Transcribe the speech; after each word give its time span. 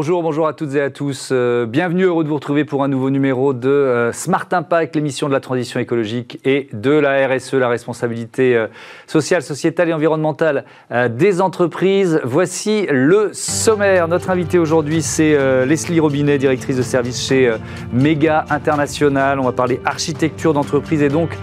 Bonjour, 0.00 0.22
bonjour 0.22 0.46
à 0.46 0.52
toutes 0.52 0.76
et 0.76 0.80
à 0.80 0.90
tous. 0.90 1.30
Euh, 1.32 1.66
bienvenue, 1.66 2.04
heureux 2.04 2.22
de 2.22 2.28
vous 2.28 2.36
retrouver 2.36 2.64
pour 2.64 2.84
un 2.84 2.88
nouveau 2.88 3.10
numéro 3.10 3.52
de 3.52 3.68
euh, 3.68 4.12
Smart 4.12 4.46
Impact, 4.52 4.94
l'émission 4.94 5.26
de 5.26 5.32
la 5.32 5.40
transition 5.40 5.80
écologique 5.80 6.38
et 6.44 6.68
de 6.72 6.92
la 6.92 7.26
RSE, 7.26 7.54
la 7.54 7.68
responsabilité 7.68 8.54
euh, 8.54 8.68
sociale, 9.08 9.42
sociétale 9.42 9.88
et 9.88 9.92
environnementale 9.92 10.66
des 11.10 11.40
entreprises. 11.40 12.20
Voici 12.22 12.86
le 12.88 13.30
sommaire. 13.32 14.06
Notre 14.06 14.30
invité 14.30 14.60
aujourd'hui, 14.60 15.02
c'est 15.02 15.36
Leslie 15.66 15.98
Robinet, 15.98 16.38
directrice 16.38 16.76
de 16.76 16.82
service 16.82 17.20
chez 17.26 17.52
Mega 17.92 18.44
International. 18.50 19.40
On 19.40 19.44
va 19.44 19.52
parler 19.52 19.80
architecture 19.84 20.54
d'entreprise 20.54 21.02
et 21.02 21.08
donc 21.08 21.36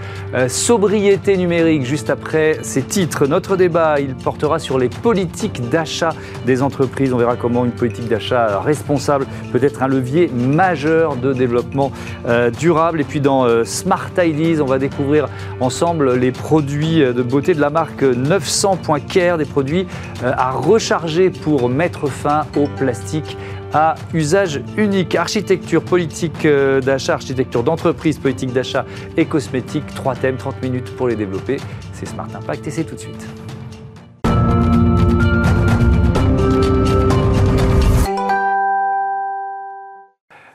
sobriété 0.48 1.36
numérique. 1.36 1.84
Juste 1.84 2.08
après 2.08 2.58
ces 2.62 2.82
titres, 2.82 3.26
notre 3.26 3.56
débat, 3.56 4.00
il 4.00 4.14
portera 4.14 4.58
sur 4.58 4.78
les 4.78 4.88
politiques 4.88 5.68
d'achat 5.68 6.10
des 6.46 6.62
entreprises. 6.62 7.12
On 7.12 7.18
verra 7.18 7.36
comment 7.36 7.64
une 7.64 7.72
politique 7.72 8.08
d'achat 8.08 8.45
responsable 8.60 9.26
peut 9.52 9.62
être 9.62 9.82
un 9.82 9.88
levier 9.88 10.28
majeur 10.28 11.16
de 11.16 11.32
développement 11.32 11.92
euh, 12.26 12.50
durable. 12.50 13.00
Et 13.00 13.04
puis 13.04 13.20
dans 13.20 13.44
euh, 13.44 13.64
Smart 13.64 14.10
Ideas, 14.18 14.62
on 14.62 14.66
va 14.66 14.78
découvrir 14.78 15.28
ensemble 15.60 16.14
les 16.14 16.32
produits 16.32 17.00
de 17.00 17.22
beauté 17.22 17.54
de 17.54 17.60
la 17.60 17.70
marque 17.70 18.02
900.care, 18.02 19.38
des 19.38 19.44
produits 19.44 19.86
euh, 20.22 20.32
à 20.36 20.50
recharger 20.50 21.30
pour 21.30 21.68
mettre 21.68 22.08
fin 22.08 22.46
au 22.56 22.66
plastique 22.76 23.36
à 23.72 23.96
usage 24.14 24.62
unique. 24.76 25.14
Architecture, 25.14 25.82
politique 25.82 26.46
d'achat, 26.46 27.14
architecture 27.14 27.62
d'entreprise, 27.62 28.18
politique 28.18 28.52
d'achat 28.52 28.86
et 29.16 29.26
cosmétique. 29.26 29.84
Trois 29.94 30.14
thèmes, 30.14 30.36
30 30.36 30.62
minutes 30.62 30.96
pour 30.96 31.08
les 31.08 31.16
développer. 31.16 31.56
C'est 31.92 32.06
Smart 32.06 32.28
Impact 32.34 32.66
et 32.66 32.70
c'est 32.70 32.84
tout 32.84 32.94
de 32.94 33.00
suite. 33.00 33.45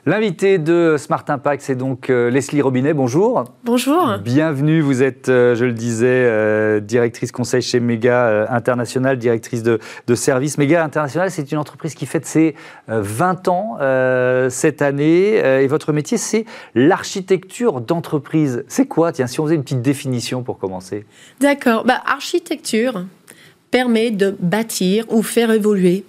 L'invité 0.04 0.58
de 0.58 0.96
Smart 0.98 1.24
Impact, 1.28 1.62
c'est 1.62 1.76
donc 1.76 2.10
euh, 2.10 2.28
Leslie 2.28 2.60
Robinet. 2.60 2.92
Bonjour. 2.92 3.44
Bonjour. 3.62 4.18
Bienvenue. 4.18 4.80
Vous 4.80 5.00
êtes, 5.00 5.28
euh, 5.28 5.54
je 5.54 5.64
le 5.64 5.72
disais, 5.72 6.08
euh, 6.08 6.80
directrice 6.80 7.30
conseil 7.30 7.62
chez 7.62 7.78
Mega 7.78 8.48
International, 8.50 9.16
directrice 9.16 9.62
de, 9.62 9.78
de 10.08 10.14
service. 10.16 10.58
Mega 10.58 10.82
International, 10.82 11.30
c'est 11.30 11.52
une 11.52 11.58
entreprise 11.58 11.94
qui 11.94 12.06
fête 12.06 12.26
ses 12.26 12.56
20 12.88 13.46
ans 13.46 13.78
cette 14.50 14.82
année. 14.82 15.36
et 15.36 15.68
votre 15.68 15.92
métier, 15.92 16.18
c'est 16.18 16.46
l'architecture 16.74 17.80
d'entreprise. 17.80 18.64
C'est 18.66 18.86
quoi? 18.86 19.12
Tiens, 19.12 19.28
si 19.28 19.38
on 19.38 19.44
faisait 19.44 19.54
une 19.54 19.62
petite 19.62 19.82
définition 19.82 20.42
pour 20.42 20.58
commencer. 20.58 21.06
D'accord. 21.40 21.84
Bah, 21.84 22.02
architecture 22.06 23.04
permet 23.70 24.10
de 24.10 24.36
bâtir 24.40 25.04
ou 25.10 25.22
faire 25.22 25.52
évoluer 25.52 26.04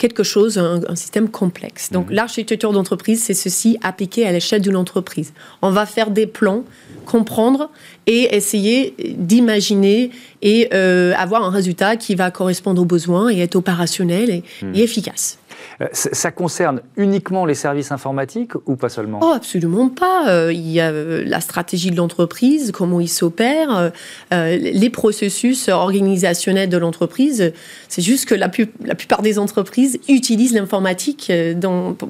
quelque 0.00 0.22
chose, 0.22 0.58
un, 0.58 0.96
système 0.96 1.28
complexe. 1.28 1.92
Donc 1.92 2.08
mhm. 2.08 2.16
l'architecture 2.16 2.72
d'entreprise, 2.72 3.22
c'est 3.22 3.34
ceci 3.34 3.78
appliqué 3.82 4.26
à 4.26 4.32
l'échelle 4.32 4.62
d'une 4.62 4.76
entreprise. 4.76 5.32
On 5.62 5.70
va 5.70 5.86
faire 5.86 6.10
des 6.10 6.26
plans, 6.26 6.64
comprendre 7.04 7.70
et 8.06 8.34
essayer 8.34 8.94
d'imaginer 9.16 10.10
et 10.42 10.70
euh, 10.72 11.12
avoir 11.16 11.44
un 11.44 11.50
résultat 11.50 11.96
qui 11.96 12.14
va 12.14 12.30
correspondre 12.30 12.80
aux 12.80 12.86
besoins 12.86 13.28
et 13.28 13.40
être 13.40 13.56
opérationnel 13.56 14.30
et 14.30 14.42
mhm. 14.62 14.74
efficace. 14.74 15.38
Euh, 15.80 15.86
ça 15.92 16.30
concerne 16.30 16.80
uniquement 16.96 17.44
les 17.44 17.54
services 17.54 17.92
informatiques 17.92 18.52
ou 18.66 18.76
pas 18.76 18.88
seulement? 18.88 19.20
Oh, 19.22 19.32
absolument 19.34 19.88
pas. 19.88 20.28
Euh, 20.28 20.52
il 20.52 20.70
y 20.70 20.80
a 20.80 20.90
euh, 20.90 21.22
la 21.26 21.40
stratégie 21.40 21.90
de 21.90 21.96
l'entreprise, 21.96 22.72
comment 22.72 23.00
il 23.00 23.08
s'opère, 23.08 23.92
les 24.30 24.90
processus 24.90 25.68
organisationnels 25.68 26.68
de 26.68 26.76
l'entreprise. 26.76 27.52
C'est 27.88 28.02
juste 28.02 28.26
que 28.26 28.34
la, 28.34 28.48
plupart 28.48 29.22
des 29.22 29.38
entreprises 29.38 29.98
utilisent 30.08 30.54
l'informatique 30.54 31.32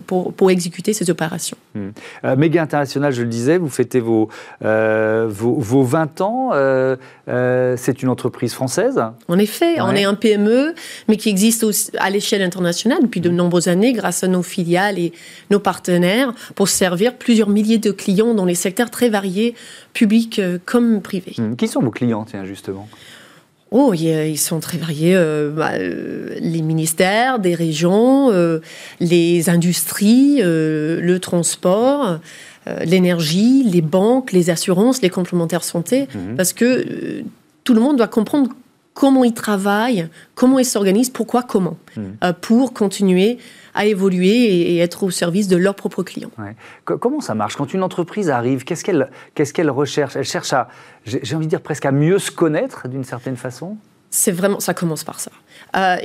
pour, 0.06 0.50
exécuter 0.50 0.92
ces 0.92 1.10
opérations. 1.10 1.56
Hmm. 1.74 1.90
Méga 2.36 2.62
International, 2.62 3.12
je 3.12 3.22
le 3.22 3.28
disais, 3.28 3.58
vous 3.58 3.68
fêtez 3.68 4.00
vos, 4.00 4.28
vos, 4.60 5.82
20 5.82 6.20
ans. 6.20 6.50
C'est 7.76 8.02
une 8.02 8.08
entreprise 8.08 8.52
française? 8.52 9.00
En 9.28 9.38
effet, 9.38 9.80
on 9.80 9.94
est 9.94 10.04
un 10.04 10.14
PME, 10.14 10.74
mais 11.08 11.16
qui 11.16 11.28
existe 11.28 11.64
à 11.98 12.10
l'échelle 12.10 12.42
internationale 12.42 13.02
depuis 13.02 13.20
de 13.20 13.30
nombreuses 13.42 13.68
années 13.68 13.92
grâce 13.92 14.24
à 14.24 14.28
nos 14.28 14.42
filiales 14.42 14.98
et 14.98 15.12
nos 15.50 15.58
partenaires 15.58 16.32
pour 16.54 16.68
servir 16.68 17.14
plusieurs 17.14 17.48
milliers 17.48 17.78
de 17.78 17.90
clients 17.90 18.34
dans 18.34 18.44
les 18.44 18.54
secteurs 18.54 18.90
très 18.90 19.08
variés, 19.08 19.54
publics 19.92 20.38
euh, 20.38 20.58
comme 20.64 21.00
privés. 21.00 21.34
Hmm. 21.38 21.56
Qui 21.56 21.68
sont 21.68 21.80
vos 21.80 21.90
clients, 21.90 22.24
tiens, 22.24 22.44
justement? 22.44 22.88
Oh, 23.72 23.94
ils 23.94 24.36
sont 24.36 24.58
très 24.58 24.78
variés. 24.78 25.14
Euh, 25.14 25.50
bah, 25.50 25.72
euh, 25.74 26.34
les 26.40 26.62
ministères, 26.62 27.38
des 27.38 27.54
régions, 27.54 28.32
les 28.98 29.48
industries, 29.48 30.40
le 30.42 31.18
transport, 31.18 32.18
l'énergie, 32.84 33.62
les 33.64 33.80
banques, 33.80 34.32
les 34.32 34.50
assurances, 34.50 35.02
les 35.02 35.10
complémentaires 35.10 35.64
santé, 35.64 36.08
hmm. 36.14 36.36
parce 36.36 36.52
que 36.52 37.22
tout 37.62 37.74
le 37.74 37.80
monde 37.80 37.96
doit 37.96 38.08
comprendre 38.08 38.50
comment 38.94 39.24
ils 39.24 39.34
travaillent, 39.34 40.08
comment 40.34 40.58
ils 40.58 40.64
s'organisent, 40.64 41.10
pourquoi, 41.10 41.42
comment, 41.42 41.76
hmm. 41.96 42.02
euh, 42.24 42.32
pour 42.32 42.72
continuer 42.74 43.38
à 43.74 43.86
évoluer 43.86 44.72
et, 44.72 44.78
être 44.78 45.04
au 45.04 45.10
service 45.10 45.48
de 45.48 45.56
leurs 45.56 45.74
propres 45.76 46.02
clients. 46.02 46.30
Comment 46.84 47.20
ça 47.20 47.34
marche? 47.34 47.56
Quand 47.56 47.72
une 47.72 47.82
entreprise 47.82 48.28
arrive, 48.30 48.64
qu'est-ce 48.64 48.84
qu'elle 48.84 49.10
qu'elle 49.34 49.70
recherche? 49.70 50.16
Elle 50.16 50.24
cherche 50.24 50.52
à, 50.52 50.68
j'ai 51.04 51.36
envie 51.36 51.46
de 51.46 51.50
dire 51.50 51.60
presque 51.60 51.86
à 51.86 51.92
mieux 51.92 52.18
se 52.18 52.30
connaître 52.30 52.88
d'une 52.88 53.04
certaine 53.04 53.36
façon? 53.36 53.76
C'est 54.10 54.32
vraiment, 54.32 54.58
ça 54.58 54.74
commence 54.74 55.04
par 55.04 55.20
ça. 55.20 55.30
Euh, 55.76 55.96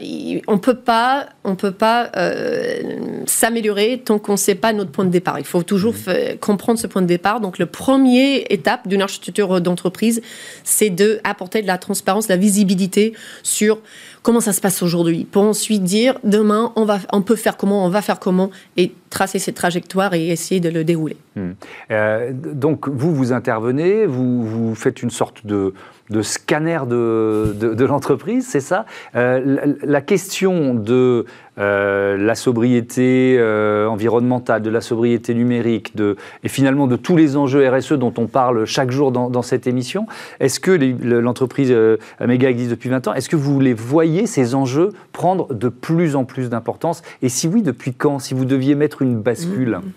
on 0.48 0.60
peut 0.60 0.76
pas, 0.76 1.28
on 1.44 1.56
peut 1.56 1.72
pas 1.72 2.12
euh, 2.18 3.24
s'améliorer 3.26 4.02
tant 4.06 4.20
qu'on 4.20 4.34
ne 4.34 4.38
sait 4.38 4.54
pas 4.54 4.74
notre 4.74 4.92
point 4.92 5.06
de 5.06 5.10
départ. 5.10 5.40
Il 5.40 5.46
faut 5.46 5.64
toujours 5.64 5.94
mmh. 5.94 6.38
comprendre 6.40 6.80
ce 6.80 6.86
point 6.86 7.02
de 7.02 7.08
départ. 7.08 7.40
Donc, 7.40 7.58
le 7.58 7.66
premier 7.66 8.46
étape 8.52 8.88
d'une 8.88 9.02
architecture 9.02 9.60
d'entreprise, 9.62 10.22
c'est 10.64 10.92
de 10.92 11.20
apporter 11.24 11.64
de 11.64 11.68
la 11.68 11.80
transparence, 11.80 12.28
de 12.28 12.34
la 12.34 12.38
visibilité 12.38 13.14
sur 13.42 13.80
comment 14.22 14.40
ça 14.40 14.54
se 14.54 14.62
passe 14.62 14.84
aujourd'hui, 14.84 15.26
pour 15.26 15.44
ensuite 15.44 15.84
dire 15.84 16.20
demain 16.24 16.74
on 16.76 16.86
va, 16.86 17.00
on 17.12 17.22
peut 17.22 17.36
faire 17.36 17.58
comment, 17.58 17.86
on 17.86 17.90
va 17.90 18.02
faire 18.02 18.20
comment, 18.20 18.52
et 18.78 18.92
tracer 19.10 19.40
cette 19.40 19.56
trajectoire 19.56 20.14
et 20.14 20.28
essayer 20.28 20.60
de 20.60 20.70
le 20.70 20.84
dérouler. 20.84 21.18
Mmh. 21.36 21.52
Euh, 21.90 22.32
donc, 22.34 22.88
vous 22.88 23.16
vous 23.16 23.34
intervenez, 23.34 24.06
vous, 24.06 24.44
vous 24.46 24.76
faites 24.76 25.02
une 25.02 25.10
sorte 25.10 25.46
de 25.46 25.74
de 26.10 26.22
scanner 26.22 26.80
de, 26.88 27.56
de, 27.58 27.86
l'entreprise, 27.86 28.48
c'est 28.48 28.60
ça. 28.60 28.86
Euh, 29.16 29.76
la, 29.82 30.02
question 30.02 30.76
de 30.76 31.26
euh, 31.58 32.16
la 32.18 32.36
sobriété 32.36 33.38
euh, 33.40 33.88
environnementale, 33.88 34.62
de 34.62 34.70
la 34.70 34.82
sobriété 34.82 35.34
numérique, 35.34 35.96
de, 35.96 36.16
et 36.44 36.50
finalement 36.50 36.86
de 36.86 36.96
tous 36.96 37.18
les 37.18 37.38
enjeux 37.38 37.68
RSE 37.68 37.94
dont 37.94 38.14
on 38.18 38.28
parle 38.28 38.66
chaque 38.66 38.92
jour 38.92 39.12
dans, 39.12 39.42
cette 39.42 39.66
émission, 39.66 40.06
est-ce 40.40 40.60
que 40.60 40.72
l'entreprise 40.72 41.76
Améga 42.20 42.50
existe 42.50 42.72
depuis 42.72 42.90
20 42.90 43.08
ans? 43.08 43.14
Est-ce 43.14 43.30
que 43.30 43.36
vous 43.36 43.60
les 43.60 43.74
voyez, 43.74 44.28
ces 44.28 44.54
enjeux, 44.54 44.90
prendre 45.12 45.54
de 45.54 45.70
plus 45.70 46.16
en 46.16 46.24
plus 46.24 46.50
d'importance? 46.50 47.02
Et 47.24 47.30
si 47.30 47.48
oui, 47.48 47.64
depuis 47.64 47.94
quand? 47.94 48.20
Si 48.20 48.34
vous 48.34 48.46
deviez 48.46 48.76
mettre 48.76 49.02
une 49.02 49.20
bascule. 49.20 49.78
Mmh. 49.78 49.92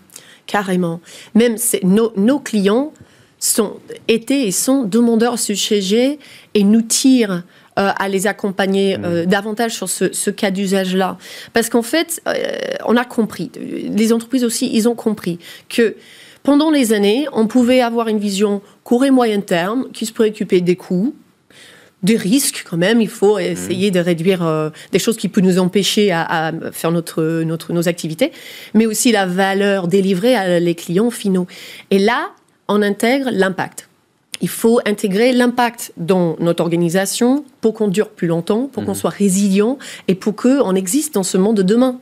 Carrément. 0.47 0.99
Même 1.35 1.57
nos 1.83 2.39
clients 2.39 2.91
sont, 3.39 3.77
étaient 4.07 4.47
et 4.47 4.51
sont 4.51 4.83
demandeurs 4.83 5.39
ce 5.39 5.55
sujet 5.55 6.19
et 6.53 6.63
nous 6.63 6.81
tirent 6.81 7.43
euh, 7.79 7.91
à 7.97 8.09
les 8.09 8.27
accompagner 8.27 8.97
euh, 8.97 9.23
mmh. 9.23 9.25
davantage 9.27 9.73
sur 9.73 9.87
ce, 9.87 10.29
cas 10.29 10.51
d'usage-là. 10.51 11.17
Parce 11.53 11.69
qu'en 11.69 11.81
fait, 11.81 12.21
euh, 12.27 12.33
on 12.85 12.97
a 12.97 13.05
compris, 13.05 13.51
les 13.57 14.11
entreprises 14.11 14.43
aussi, 14.43 14.69
ils 14.73 14.89
ont 14.89 14.95
compris 14.95 15.39
que 15.69 15.95
pendant 16.43 16.71
les 16.71 16.91
années, 16.91 17.27
on 17.31 17.47
pouvait 17.47 17.79
avoir 17.79 18.09
une 18.09 18.19
vision 18.19 18.61
court 18.83 19.05
et 19.05 19.11
moyen 19.11 19.39
terme 19.39 19.87
qui 19.93 20.05
se 20.05 20.11
préoccupait 20.11 20.59
des 20.59 20.75
coûts, 20.75 21.15
des 22.03 22.17
risques 22.17 22.65
quand 22.69 22.77
même. 22.77 22.99
Il 22.99 23.07
faut 23.07 23.39
essayer 23.39 23.91
mmh. 23.91 23.93
de 23.93 23.99
réduire 23.99 24.71
des 24.91 24.99
choses 24.99 25.15
qui 25.15 25.29
peuvent 25.29 25.43
nous 25.43 25.59
empêcher 25.59 26.11
à, 26.11 26.51
faire 26.73 26.91
notre, 26.91 27.43
notre, 27.43 27.71
nos 27.71 27.87
activités, 27.87 28.33
mais 28.73 28.87
aussi 28.87 29.13
la 29.13 29.25
valeur 29.25 29.87
délivrée 29.87 30.35
à 30.35 30.59
les 30.59 30.75
clients 30.75 31.11
finaux. 31.11 31.47
Et 31.91 31.99
là, 31.99 32.31
on 32.69 32.81
intègre 32.81 33.29
l'impact. 33.31 33.89
Il 34.41 34.47
faut 34.47 34.79
intégrer 34.85 35.33
l'impact 35.33 35.91
dans 35.97 36.37
notre 36.39 36.63
organisation 36.63 37.43
pour 37.59 37.73
qu'on 37.73 37.89
dure 37.89 38.09
plus 38.09 38.27
longtemps, 38.27 38.69
pour 38.71 38.85
qu'on 38.85 38.91
mhm. 38.91 38.97
soit 38.97 39.09
résilient 39.09 39.77
et 40.07 40.15
pour 40.15 40.35
qu'on 40.35 40.75
existe 40.75 41.13
dans 41.15 41.23
ce 41.23 41.37
monde 41.37 41.57
de 41.57 41.63
demain. 41.63 41.99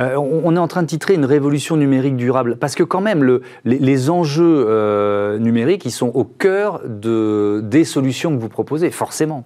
Euh, 0.00 0.16
on 0.16 0.56
est 0.56 0.58
en 0.58 0.66
train 0.66 0.82
de 0.82 0.88
titrer 0.88 1.14
une 1.14 1.26
révolution 1.26 1.76
numérique 1.76 2.16
durable 2.16 2.56
parce 2.56 2.74
que 2.74 2.82
quand 2.82 3.02
même 3.02 3.40
les, 3.64 4.10
enjeux 4.10 4.64
euh, 4.66 5.38
numériques 5.38 5.84
ils 5.84 5.92
sont 5.92 6.10
au 6.14 6.24
cœur 6.24 6.80
de, 6.84 7.60
des 7.62 7.84
solutions 7.84 8.34
que 8.34 8.40
vous 8.40 8.48
proposez 8.48 8.90
forcément. 8.90 9.44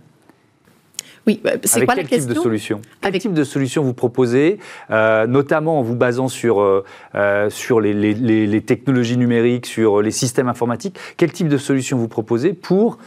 Oui, 1.30 1.40
bah, 1.44 1.52
c'est 1.62 1.84
quoi 1.84 1.94
la 1.94 2.02
question 2.02 2.28
type 2.28 2.36
de 2.36 2.42
solution? 2.42 2.80
Quel 3.00 3.18
type 3.18 3.32
de 3.32 3.44
solution 3.44 3.84
vous 3.84 3.94
proposez, 3.94 4.58
euh, 4.90 5.28
notamment 5.28 5.78
en 5.78 5.82
vous 5.82 5.94
basant 5.94 6.26
sur, 6.26 6.60
euh, 6.60 6.84
euh, 7.14 7.48
sur 7.50 7.80
les, 7.80 7.94
les, 7.94 8.60
technologies 8.62 9.16
numériques, 9.16 9.66
sur 9.66 10.02
les 10.02 10.10
systèmes 10.10 10.48
informatiques 10.48 10.98
Quel 11.16 11.30
type 11.30 11.48
de 11.48 11.56
solution 11.56 11.98
vous 11.98 12.08
proposez 12.08 12.52
pour 12.52 12.98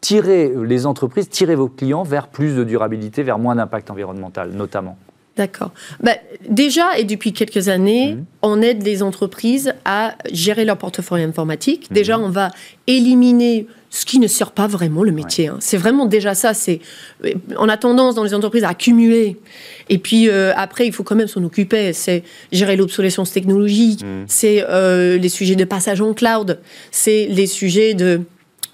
tirer 0.00 0.52
les 0.64 0.86
entreprises, 0.86 1.28
tirer 1.28 1.54
vos 1.54 1.68
clients 1.68 2.02
vers 2.02 2.26
plus 2.26 2.56
de 2.56 2.64
durabilité, 2.64 3.22
vers 3.22 3.38
moins 3.38 3.54
d'impact 3.54 3.92
environnemental, 3.92 4.50
notamment? 4.50 4.98
D'accord. 5.36 5.70
Bah, 6.02 6.16
déjà, 6.48 6.98
et 6.98 7.04
depuis 7.04 7.32
quelques 7.32 7.68
années, 7.68 8.14
mmh. 8.14 8.24
on 8.42 8.60
aide 8.60 8.82
les 8.82 9.04
entreprises 9.04 9.72
à 9.84 10.16
gérer 10.32 10.64
leur 10.64 10.78
portefeuille 10.78 11.22
informatique. 11.22 11.88
Mmh. 11.88 11.94
Déjà, 11.94 12.18
on 12.18 12.28
va 12.28 12.50
éliminer 12.88 13.68
ce 13.90 14.04
qui 14.04 14.18
ne 14.18 14.26
sert 14.26 14.52
pas 14.52 14.66
vraiment 14.66 15.02
le 15.02 15.12
métier. 15.12 15.48
Hein. 15.48 15.56
C'est 15.60 15.76
vraiment 15.76 16.06
déjà 16.06 16.34
ça. 16.34 16.54
C'est 16.54 16.80
on 17.56 17.68
a 17.68 17.76
tendance 17.76 18.14
dans 18.14 18.24
les 18.24 18.34
entreprises 18.34 18.64
à 18.64 18.70
accumuler, 18.70 19.36
et 19.88 19.98
puis 19.98 20.28
euh, 20.28 20.52
après 20.56 20.86
il 20.86 20.92
faut 20.92 21.04
quand 21.04 21.16
même 21.16 21.28
s'en 21.28 21.42
occuper. 21.44 21.92
C'est 21.92 22.22
gérer 22.52 22.76
l'obsolescence 22.76 23.32
technologique, 23.32 24.02
mmh. 24.02 24.24
c'est 24.26 24.64
euh, 24.68 25.16
les 25.18 25.28
sujets 25.28 25.56
de 25.56 25.64
passage 25.64 26.00
en 26.00 26.12
cloud, 26.14 26.60
c'est 26.90 27.26
les 27.26 27.46
sujets 27.46 27.94
de 27.94 28.20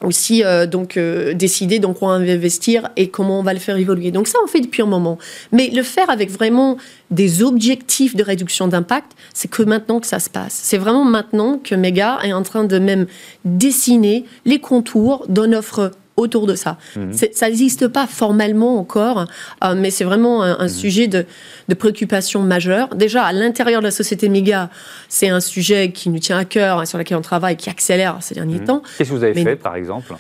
aussi 0.04 0.44
euh, 0.44 0.66
donc 0.66 0.96
euh, 0.96 1.34
décider 1.34 1.78
dans 1.78 1.94
quoi 1.94 2.14
on 2.14 2.18
va 2.18 2.32
investir 2.32 2.90
et 2.96 3.08
comment 3.08 3.40
on 3.40 3.42
va 3.42 3.52
le 3.52 3.58
faire 3.58 3.76
évoluer. 3.76 4.10
Donc 4.10 4.28
ça, 4.28 4.38
on 4.44 4.46
fait 4.46 4.60
depuis 4.60 4.82
un 4.82 4.86
moment. 4.86 5.18
Mais 5.52 5.70
le 5.70 5.82
faire 5.82 6.10
avec 6.10 6.30
vraiment 6.30 6.76
des 7.10 7.42
objectifs 7.42 8.16
de 8.16 8.22
réduction 8.22 8.68
d'impact, 8.68 9.12
c'est 9.32 9.50
que 9.50 9.62
maintenant 9.62 10.00
que 10.00 10.06
ça 10.06 10.18
se 10.18 10.30
passe. 10.30 10.58
C'est 10.62 10.78
vraiment 10.78 11.04
maintenant 11.04 11.58
que 11.62 11.74
Mega 11.74 12.18
est 12.22 12.32
en 12.32 12.42
train 12.42 12.64
de 12.64 12.78
même 12.78 13.06
dessiner 13.44 14.24
les 14.44 14.58
contours 14.58 15.26
d'une 15.28 15.54
offre 15.54 15.92
autour 16.16 16.46
de 16.46 16.54
ça. 16.54 16.76
Mhm. 16.96 17.12
Ça 17.32 17.46
n'existe 17.46 17.88
pas 17.88 18.06
formellement 18.06 18.78
encore, 18.78 19.26
euh, 19.64 19.74
mais 19.76 19.90
c'est 19.90 20.04
vraiment 20.04 20.42
un, 20.42 20.62
mhm. 20.62 20.68
sujet 20.68 21.08
de, 21.08 21.26
préoccupation 21.74 22.40
majeure. 22.42 22.88
Déjà, 22.94 23.24
à 23.24 23.32
l'intérieur 23.32 23.80
de 23.80 23.86
la 23.86 23.90
société 23.90 24.28
méga, 24.28 24.70
c'est 25.08 25.28
un 25.28 25.40
sujet 25.40 25.90
qui 25.90 26.08
nous 26.08 26.20
tient 26.20 26.38
à 26.38 26.44
cœur, 26.44 26.78
hein, 26.78 26.86
sur 26.86 26.98
lequel 26.98 27.16
on 27.16 27.22
travaille, 27.22 27.56
qui 27.56 27.68
accélère 27.68 28.18
ces 28.20 28.34
derniers 28.34 28.60
mhm. 28.60 28.64
temps. 28.64 28.82
Qu'est-ce 28.96 29.10
que 29.10 29.14
vous 29.14 29.24
avez 29.24 29.42
fait, 29.42 29.56
par 29.56 29.74
exemple? 29.76 30.14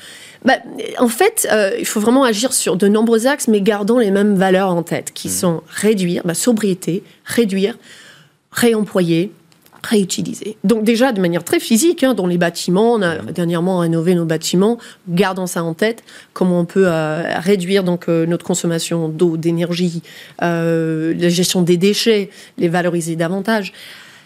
Bah, 0.44 0.54
en 0.98 1.08
fait, 1.08 1.48
euh, 1.50 1.70
il 1.78 1.86
faut 1.86 2.00
vraiment 2.00 2.24
agir 2.24 2.52
sur 2.52 2.76
de 2.76 2.86
nombreux 2.86 3.26
axes, 3.26 3.48
mais 3.48 3.62
gardant 3.62 3.98
les 3.98 4.10
mêmes 4.10 4.34
valeurs 4.34 4.70
en 4.70 4.82
tête, 4.82 5.12
qui 5.14 5.30
sont 5.30 5.62
réduire, 5.68 6.22
bah, 6.24 6.34
sobriété, 6.34 7.02
réduire, 7.24 7.78
réemployer, 8.52 9.32
réutiliser. 9.84 10.56
Donc 10.64 10.84
déjà 10.84 11.12
de 11.12 11.20
manière 11.20 11.44
très 11.44 11.60
physique, 11.60 12.02
hein, 12.02 12.14
dans 12.14 12.26
les 12.26 12.38
bâtiments, 12.38 12.94
on 12.94 13.02
a 13.02 13.16
dernièrement 13.16 13.78
rénové 13.78 14.14
nos 14.14 14.24
bâtiments, 14.24 14.78
gardons 15.08 15.46
ça 15.46 15.62
en 15.62 15.74
tête, 15.74 16.02
comment 16.32 16.60
on 16.60 16.64
peut 16.64 16.86
euh, 16.86 17.22
réduire 17.38 17.84
donc 17.84 18.08
euh, 18.08 18.26
notre 18.26 18.44
consommation 18.44 19.08
d'eau, 19.08 19.36
d'énergie, 19.36 20.02
euh, 20.42 21.14
la 21.18 21.28
gestion 21.28 21.62
des 21.62 21.76
déchets, 21.76 22.30
les 22.58 22.68
valoriser 22.68 23.16
davantage 23.16 23.72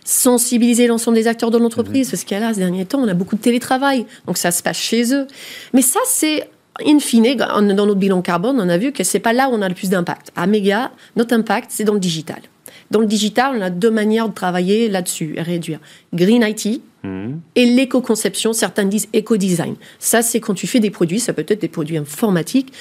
sensibiliser 0.05 0.87
l'ensemble 0.87 1.19
des 1.19 1.27
acteurs 1.27 1.51
de 1.51 1.59
l'entreprise, 1.59 2.07
mhm. 2.07 2.11
parce 2.13 2.25
qu'à 2.25 2.41
là, 2.41 2.55
ces 2.55 2.61
derniers 2.61 2.87
temps, 2.87 2.99
on 2.99 3.09
a 3.09 3.13
beaucoup 3.13 3.37
de 3.37 3.43
télétravail, 3.43 4.07
donc 4.27 4.39
ça 4.39 4.51
se 4.51 4.63
passe 4.63 4.79
chez 4.79 5.13
eux. 5.13 5.27
Mais 5.75 5.83
ça, 5.83 6.01
c'est 6.07 6.49
in 6.87 6.99
fine, 6.99 7.37
dans 7.37 7.61
notre 7.61 7.95
bilan 7.95 8.23
carbone, 8.23 8.59
on 8.59 8.71
a 8.71 8.79
vu 8.79 8.93
que 8.93 9.05
c'est 9.05 9.19
pas 9.19 9.35
là 9.35 9.51
où 9.51 9.53
on 9.53 9.61
a 9.61 9.69
le 9.69 9.75
plus 9.75 9.91
d'impact. 9.91 10.31
À 10.35 10.47
Méga, 10.47 10.93
notre 11.17 11.35
impact, 11.35 11.71
c'est 11.71 11.85
dans 11.85 11.93
le 11.93 12.01
digital. 12.01 12.41
Dans 12.90 13.00
le 13.00 13.06
digital, 13.06 13.56
on 13.56 13.61
a 13.61 13.70
deux 13.70 13.90
manières 13.90 14.29
de 14.29 14.35
travailler 14.35 14.88
là-dessus 14.88 15.35
et 15.37 15.43
réduire. 15.43 15.79
Green 16.14 16.43
IT 16.43 16.81
mhm. 17.05 17.40
et 17.55 17.67
l'éco-conception, 17.67 18.52
certains 18.52 18.85
disent 18.85 19.08
éco-design. 19.12 19.76
Ça, 19.99 20.23
c'est 20.23 20.40
quand 20.40 20.55
tu 20.55 20.67
fais 20.67 20.81
des 20.81 20.90
produits, 20.90 21.20
ça 21.20 21.32
peut 21.32 21.44
être 21.46 21.61
des 21.61 21.69
produits 21.69 21.99
informatiques, 21.99 22.73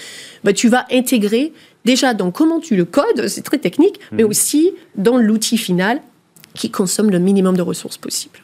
bah, 0.43 0.53
tu 0.53 0.69
vas 0.69 0.85
intégrer 0.91 1.53
déjà 1.85 2.13
dans 2.13 2.31
comment 2.31 2.59
tu 2.59 2.75
le 2.75 2.85
codes, 2.85 3.27
c'est 3.27 3.43
très 3.43 3.57
technique, 3.57 3.99
mais 4.11 4.23
mhm. 4.23 4.29
aussi 4.29 4.71
dans 4.95 5.17
l'outil 5.17 5.57
final 5.57 6.01
qui 6.57 6.71
consomment 6.71 7.11
le 7.11 7.19
minimum 7.19 7.55
de 7.55 7.61
ressources 7.61 7.97
possibles. 7.97 8.39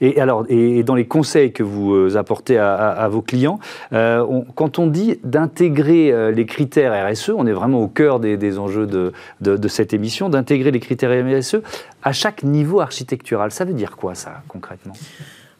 Et 0.00 0.20
alors, 0.20 0.44
et 0.48 0.82
dans 0.82 0.94
les 0.94 1.06
conseils 1.06 1.52
que 1.52 1.62
vous 1.62 1.94
euh, 1.94 2.16
apportez 2.16 2.58
à, 2.58 3.06
vos 3.08 3.22
clients, 3.22 3.60
euh, 3.92 4.42
quand 4.54 4.78
on 4.78 4.86
dit 4.86 5.20
d'intégrer 5.22 6.10
euh, 6.10 6.32
les 6.32 6.46
critères 6.46 7.08
RSE, 7.08 7.30
on 7.30 7.46
est 7.46 7.52
vraiment 7.52 7.80
au 7.80 7.88
cœur 7.88 8.18
des, 8.18 8.58
enjeux 8.58 8.86
de, 8.86 9.12
de, 9.40 9.68
cette 9.68 9.92
émission, 9.92 10.28
d'intégrer 10.28 10.70
les 10.70 10.80
critères 10.80 11.12
RSE 11.12 11.56
à 12.02 12.12
chaque 12.12 12.42
niveau 12.42 12.80
architectural. 12.80 13.50
Ça 13.50 13.64
veut 13.64 13.74
dire 13.74 13.96
quoi 13.96 14.14
ça 14.14 14.42
concrètement? 14.48 14.94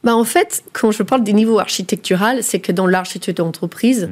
Bah 0.04 0.16
en 0.16 0.24
fait, 0.24 0.64
quand 0.72 0.90
je 0.92 1.02
parle 1.02 1.24
des 1.24 1.32
niveaux 1.32 1.58
architecturaux, 1.58 2.40
c'est 2.40 2.60
que 2.60 2.72
dans 2.72 2.86
l'architecture 2.86 3.44
d'entreprise, 3.44 4.08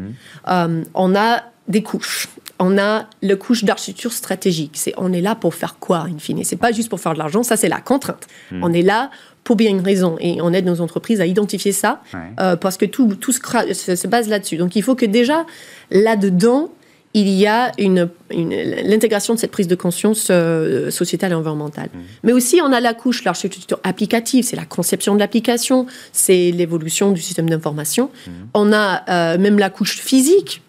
mmh. 0.46 0.82
on 0.94 1.14
a 1.14 1.42
des 1.68 1.82
couches 1.82 2.28
on 2.58 2.78
a 2.78 3.06
le 3.22 3.36
couche 3.36 3.64
d'architecture 3.64 4.12
stratégique. 4.12 4.72
C'est 4.74 4.94
on 4.96 5.12
est 5.12 5.20
là 5.20 5.34
pour 5.34 5.54
faire 5.54 5.78
quoi, 5.78 6.06
in 6.08 6.18
fine? 6.18 6.42
C'est 6.44 6.56
pas 6.56 6.72
juste 6.72 6.88
pour 6.88 7.00
faire 7.00 7.12
de 7.12 7.18
l'argent, 7.18 7.42
ça 7.42 7.56
c'est 7.56 7.68
la 7.68 7.80
contrainte. 7.80 8.26
Hmm. 8.50 8.62
On 8.62 8.72
est 8.72 8.82
là 8.82 9.10
pour 9.44 9.56
bien 9.56 9.70
une 9.70 9.80
raison 9.80 10.16
et 10.20 10.40
on 10.42 10.52
aide 10.52 10.66
nos 10.66 10.80
entreprises 10.80 11.20
à 11.20 11.26
identifier 11.26 11.72
ça 11.72 12.02
euh, 12.40 12.56
parce 12.56 12.76
que 12.76 12.84
tout, 12.84 13.14
tout 13.14 13.32
se, 13.32 13.94
se, 13.94 14.06
base 14.08 14.28
là-dessus. 14.28 14.56
Donc 14.56 14.74
il 14.74 14.82
faut 14.82 14.96
que 14.96 15.06
déjà 15.06 15.46
là-dedans, 15.90 16.70
il 17.14 17.28
y 17.28 17.46
a 17.46 17.72
une, 17.78 18.10
l'intégration 18.30 19.34
de 19.34 19.38
cette 19.38 19.52
prise 19.52 19.68
de 19.68 19.74
conscience 19.74 20.28
euh, 20.30 20.90
sociétale 20.90 21.32
et 21.32 21.34
environnementale. 21.34 21.88
Hmm. 21.94 22.00
Mais 22.24 22.32
aussi, 22.32 22.60
on 22.62 22.72
a 22.72 22.80
la 22.80 22.92
couche, 22.92 23.24
l'architecture 23.24 23.78
applicative, 23.84 24.44
c'est 24.44 24.56
la 24.56 24.66
conception 24.66 25.14
de 25.14 25.20
l'application, 25.20 25.86
c'est 26.12 26.50
l'évolution 26.50 27.12
du 27.12 27.22
système 27.22 27.48
d'information. 27.48 28.10
Hmm. 28.26 28.30
On 28.52 28.72
a 28.72 29.02
euh, 29.08 29.38
même 29.38 29.58
la 29.58 29.70
couche 29.70 29.98
physique, 29.98 30.62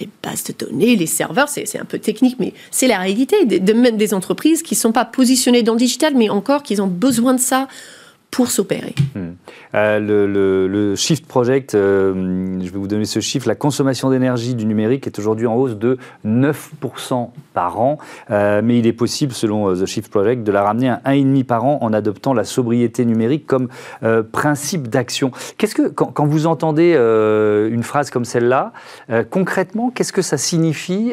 les, 0.00 0.08
bases 0.22 0.44
de 0.44 0.52
données, 0.52 0.96
les 0.96 1.06
serveurs, 1.06 1.48
c'est 1.48 1.78
un 1.78 1.84
peu 1.84 1.98
technique, 1.98 2.36
mais 2.38 2.52
c'est 2.70 2.88
la 2.88 2.98
réalité. 2.98 3.44
De, 3.44 3.72
même 3.72 3.96
des 3.96 4.14
entreprises 4.14 4.62
qui 4.62 4.74
ne 4.74 4.78
sont 4.78 4.92
pas 4.92 5.04
positionnées 5.04 5.62
dans 5.62 5.74
le 5.74 5.78
digital, 5.78 6.14
mais 6.16 6.28
encore 6.28 6.62
qui 6.62 6.80
ont 6.80 6.86
besoin 6.86 7.34
de 7.34 7.40
ça 7.40 7.68
pour 8.34 8.50
s'opérer. 8.50 8.96
Hmm. 9.14 9.34
Euh, 9.76 10.66
le, 10.66 10.96
Shift 10.96 11.24
Project, 11.24 11.76
euh, 11.76 12.58
je 12.60 12.64
vais 12.64 12.78
vous 12.78 12.88
donner 12.88 13.04
ce 13.04 13.20
chiffre, 13.20 13.46
la 13.46 13.54
consommation 13.54 14.10
d'énergie 14.10 14.56
du 14.56 14.66
numérique 14.66 15.06
est 15.06 15.16
aujourd'hui 15.20 15.46
en 15.46 15.54
hausse 15.54 15.76
de 15.76 15.98
9% 16.26 17.30
par 17.52 17.80
an, 17.80 17.98
euh, 18.32 18.60
mais 18.64 18.80
il 18.80 18.88
est 18.88 18.92
possible, 18.92 19.32
selon 19.32 19.72
The 19.72 19.86
Shift 19.86 20.10
Project, 20.10 20.42
de 20.42 20.50
la 20.50 20.64
ramener 20.64 20.88
à 20.88 21.00
1,5% 21.04 21.44
par 21.44 21.64
an 21.64 21.78
en 21.80 21.92
adoptant 21.92 22.34
la 22.34 22.42
sobriété 22.42 23.04
numérique 23.04 23.46
comme 23.46 23.68
principe 24.32 24.88
d'action. 24.88 25.30
Qu'est-ce 25.56 25.76
que, 25.76 25.86
quand, 25.86 26.26
vous 26.26 26.46
entendez 26.46 26.94
une 26.94 27.84
phrase 27.84 28.10
comme 28.10 28.24
celle-là, 28.24 28.72
concrètement, 29.30 29.90
qu'est-ce 29.90 30.12
que 30.12 30.22
ça 30.22 30.38
signifie 30.38 31.12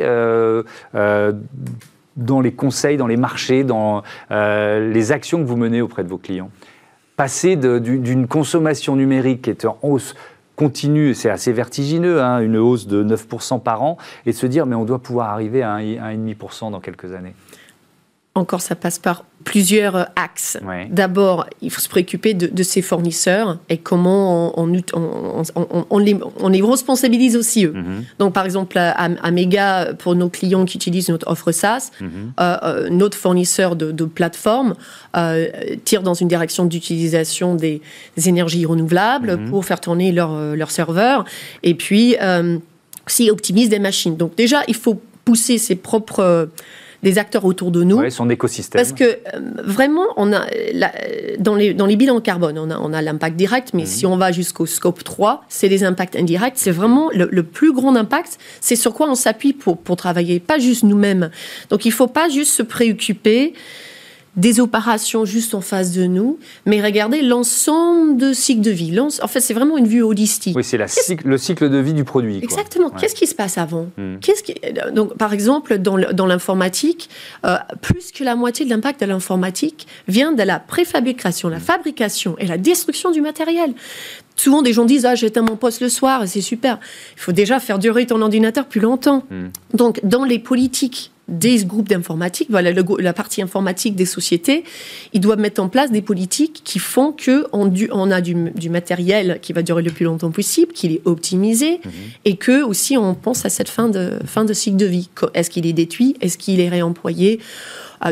dans 0.94 2.42
les 2.42 2.52
conseils, 2.52 2.98
dans 2.98 3.08
les 3.08 3.18
marchés, 3.18 3.64
dans 3.64 4.02
les 4.32 5.12
actions 5.12 5.40
que 5.40 5.48
vous 5.48 5.58
menez 5.58 5.82
auprès 5.82 6.04
de 6.04 6.10
vos 6.10 6.18
clients? 6.18 6.50
Passer 7.16 7.56
d'une 7.56 8.28
consommation 8.28 8.96
numérique 8.96 9.44
qui 9.44 9.50
est 9.50 9.66
en 9.66 9.78
hausse 9.82 10.16
continue, 10.56 11.16
c'est 11.16 11.30
assez 11.30 11.52
vertigineux, 11.52 12.22
hein, 12.22 12.40
une 12.40 12.58
hausse 12.58 12.86
de 12.86 13.04
9% 13.04 13.62
par 13.62 13.82
an, 13.82 13.98
et 14.26 14.32
se 14.32 14.46
dire 14.46 14.66
mais 14.66 14.76
on 14.76 14.86
doit 14.86 15.00
pouvoir 15.00 15.30
arriver 15.30 15.64
à 15.64 15.78
1,5% 15.78 16.72
dans 16.72 16.80
quelques 16.80 17.14
années 17.14 17.34
encore, 18.34 18.62
ça 18.62 18.76
passe 18.76 18.98
par 18.98 19.26
plusieurs 19.44 19.96
euh, 19.96 20.04
axes. 20.16 20.58
D'abord, 20.90 21.48
il 21.62 21.70
faut 21.70 21.82
se 21.82 21.90
préoccuper 21.90 22.34
de, 22.34 22.48
de, 22.48 22.64
ses 22.64 22.82
fournisseurs 22.82 23.60
et 23.68 23.78
comment 23.78 24.58
on, 24.58 24.72
on, 24.94 25.98
les, 25.98 26.16
on 26.40 26.48
les, 26.48 26.62
responsabilise 26.62 27.36
aussi 27.36 27.66
eux. 27.66 27.74
Mhm. 27.74 28.06
Donc, 28.20 28.34
par 28.34 28.46
exemple, 28.46 28.78
à, 28.78 28.96
à, 28.98 29.94
pour 29.96 30.16
nos 30.16 30.30
clients 30.30 30.64
qui 30.64 30.78
utilisent 30.78 31.10
notre 31.10 31.30
offre 31.30 31.52
SaaS, 31.52 31.92
mhm. 32.00 32.10
euh, 32.40 32.58
euh, 32.64 32.90
notre 32.90 33.18
fournisseur 33.18 33.76
de, 33.76 33.92
de 33.92 34.06
plateforme 34.06 34.76
tire 35.84 36.04
dans 36.04 36.14
une 36.14 36.30
direction 36.30 36.66
d'utilisation 36.66 37.56
des, 37.56 37.82
énergies 38.26 38.66
renouvelables 38.66 39.38
mhm. 39.38 39.50
pour 39.50 39.66
faire 39.66 39.82
tourner 39.82 40.14
leurs 40.14 40.56
leur 40.56 40.72
serveurs 40.72 41.26
et 41.64 41.74
puis 41.76 42.16
aussi 43.06 43.30
optimise 43.30 43.68
des 43.68 43.80
machines. 43.80 44.16
Donc, 44.16 44.36
déjà, 44.36 44.62
il 44.70 44.76
faut 44.76 45.02
pousser 45.26 45.58
ses 45.58 45.76
propres 45.76 46.50
des 47.04 47.18
acteurs 47.18 47.46
autour 47.46 47.72
de 47.72 47.84
nous. 47.84 47.98
Oui, 47.98 48.12
son 48.12 48.30
écosystème. 48.30 48.80
Parce 48.80 48.94
que 48.94 49.04
euh, 49.04 49.40
vraiment, 49.64 50.06
on 50.18 50.34
a, 50.34 50.46
dans, 51.40 51.56
les, 51.56 51.74
dans 51.74 51.86
les 51.86 51.96
bilans 51.96 52.22
carbone, 52.22 52.58
on 52.58 52.70
a, 52.70 52.78
on 52.80 52.94
a 52.94 53.02
l'impact 53.02 53.36
direct, 53.36 53.72
mais 53.74 53.84
mhm. 53.84 53.88
si 53.88 54.06
on 54.06 54.18
va 54.18 54.32
jusqu'au 54.32 54.66
scope 54.66 55.04
3, 55.04 55.44
c'est 55.50 55.68
les 55.68 55.84
impacts 55.84 56.16
indirects. 56.16 56.54
C'est 56.56 56.72
vraiment 56.72 57.10
le, 57.14 57.44
plus 57.44 57.74
grand 57.74 57.96
impact. 57.96 58.38
C'est 58.60 58.76
sur 58.76 58.94
quoi 58.94 59.10
on 59.10 59.16
s'appuie 59.16 59.54
pour, 59.54 59.78
pour 59.78 59.96
travailler, 59.96 60.40
pas 60.40 60.60
juste 60.60 60.84
nous-mêmes. 60.84 61.32
Donc 61.70 61.86
il 61.86 61.90
ne 61.90 61.94
faut 61.94 62.08
pas 62.08 62.30
juste 62.30 62.54
se 62.54 62.64
préoccuper 62.64 63.54
des 64.38 64.60
opérations 64.60 65.26
juste 65.26 65.54
en 65.54 65.62
face 65.62 65.92
de 65.92 66.06
nous, 66.06 66.40
mais 66.66 66.82
regardez 66.82 67.22
l'ensemble 67.22 68.18
de 68.18 68.32
cycle 68.32 68.62
de 68.62 68.72
vie. 68.72 68.98
En 69.00 69.28
fait, 69.28 69.42
c'est 69.42 69.54
vraiment 69.54 69.78
une 69.78 69.88
vue 69.88 70.02
holistique. 70.02 70.56
Oui, 70.56 70.64
c'est 70.64 70.78
le 70.78 71.38
cycle 71.38 71.70
de 71.70 71.78
vie 71.78 71.94
du 71.94 72.04
produit. 72.04 72.40
Exactement. 72.42 72.90
Qu'est-ce 72.90 73.16
qui 73.16 73.28
se 73.28 73.36
passe 73.36 73.58
avant 73.58 73.88
hmm. 73.98 74.18
Qu'est-ce 74.22 74.44
qui... 74.44 74.56
Donc, 74.94 75.18
Par 75.18 75.34
exemple, 75.34 75.78
dans 75.78 76.26
l'informatique, 76.26 77.10
euh, 77.46 77.58
plus 77.82 78.12
que 78.12 78.24
la 78.24 78.36
moitié 78.36 78.66
de 78.66 78.70
l'impact 78.70 79.02
de 79.02 79.06
l'informatique 79.06 79.88
vient 80.08 80.32
de 80.32 80.44
la 80.44 80.60
préfabrication, 80.60 81.50
la 81.50 81.58
hmm. 81.58 81.62
fabrication 81.62 82.36
et 82.38 82.48
la 82.48 82.58
destruction 82.58 83.12
du 83.12 83.22
matériel. 83.22 83.74
Souvent, 84.38 84.62
des 84.62 84.74
gens 84.74 84.86
disent 84.86 85.06
Ah, 85.06 85.16
j'éteins 85.16 85.42
mon 85.42 85.58
poste 85.58 85.82
le 85.82 85.90
soir, 85.90 86.24
c'est 86.26 86.42
super. 86.42 86.80
Il 87.18 87.22
faut 87.22 87.34
déjà 87.34 87.60
faire 87.60 87.80
durer 87.80 88.06
ton 88.08 88.22
ordinateur 88.22 88.66
plus 88.66 88.80
longtemps. 88.80 89.24
Hmm. 89.30 89.50
Donc, 89.74 90.00
dans 90.04 90.24
les 90.24 90.40
politiques 90.40 91.12
des 91.32 91.64
groupes 91.66 91.90
d'informatique, 91.90 92.50
voilà, 92.52 92.72
la 92.72 93.14
partie 93.14 93.42
informatique 93.42 93.96
des 93.96 94.06
sociétés, 94.06 94.64
ils 95.14 95.22
doivent 95.22 95.40
mettre 95.40 95.62
en 95.62 95.70
place 95.70 95.92
des 95.92 96.02
politiques 96.02 96.62
qui 96.64 96.78
font 96.78 97.14
que 97.14 97.48
on, 97.54 97.74
on 97.92 98.12
a 98.12 98.22
du, 98.22 98.70
matériel 98.70 99.40
qui 99.42 99.54
va 99.54 99.64
durer 99.64 99.82
le 99.82 99.92
plus 99.92 100.06
longtemps 100.06 100.32
possible, 100.32 100.74
qu'il 100.74 100.92
est 100.92 101.02
optimisé, 101.06 101.80
mhm. 101.84 101.92
et 102.26 102.36
que 102.36 102.64
aussi 102.64 102.98
on 102.98 103.16
pense 103.16 103.46
à 103.46 103.50
cette 103.50 103.70
fin 103.70 103.90
de, 103.90 104.20
fin 104.26 104.46
de 104.46 104.54
cycle 104.54 104.78
de 104.78 104.86
vie. 104.86 105.10
Est-ce 105.34 105.50
qu'il 105.50 105.66
est 105.66 105.74
détruit? 105.74 106.16
Est-ce 106.22 106.38
qu'il 106.38 106.60
est 106.60 106.70
réemployé? 106.70 107.40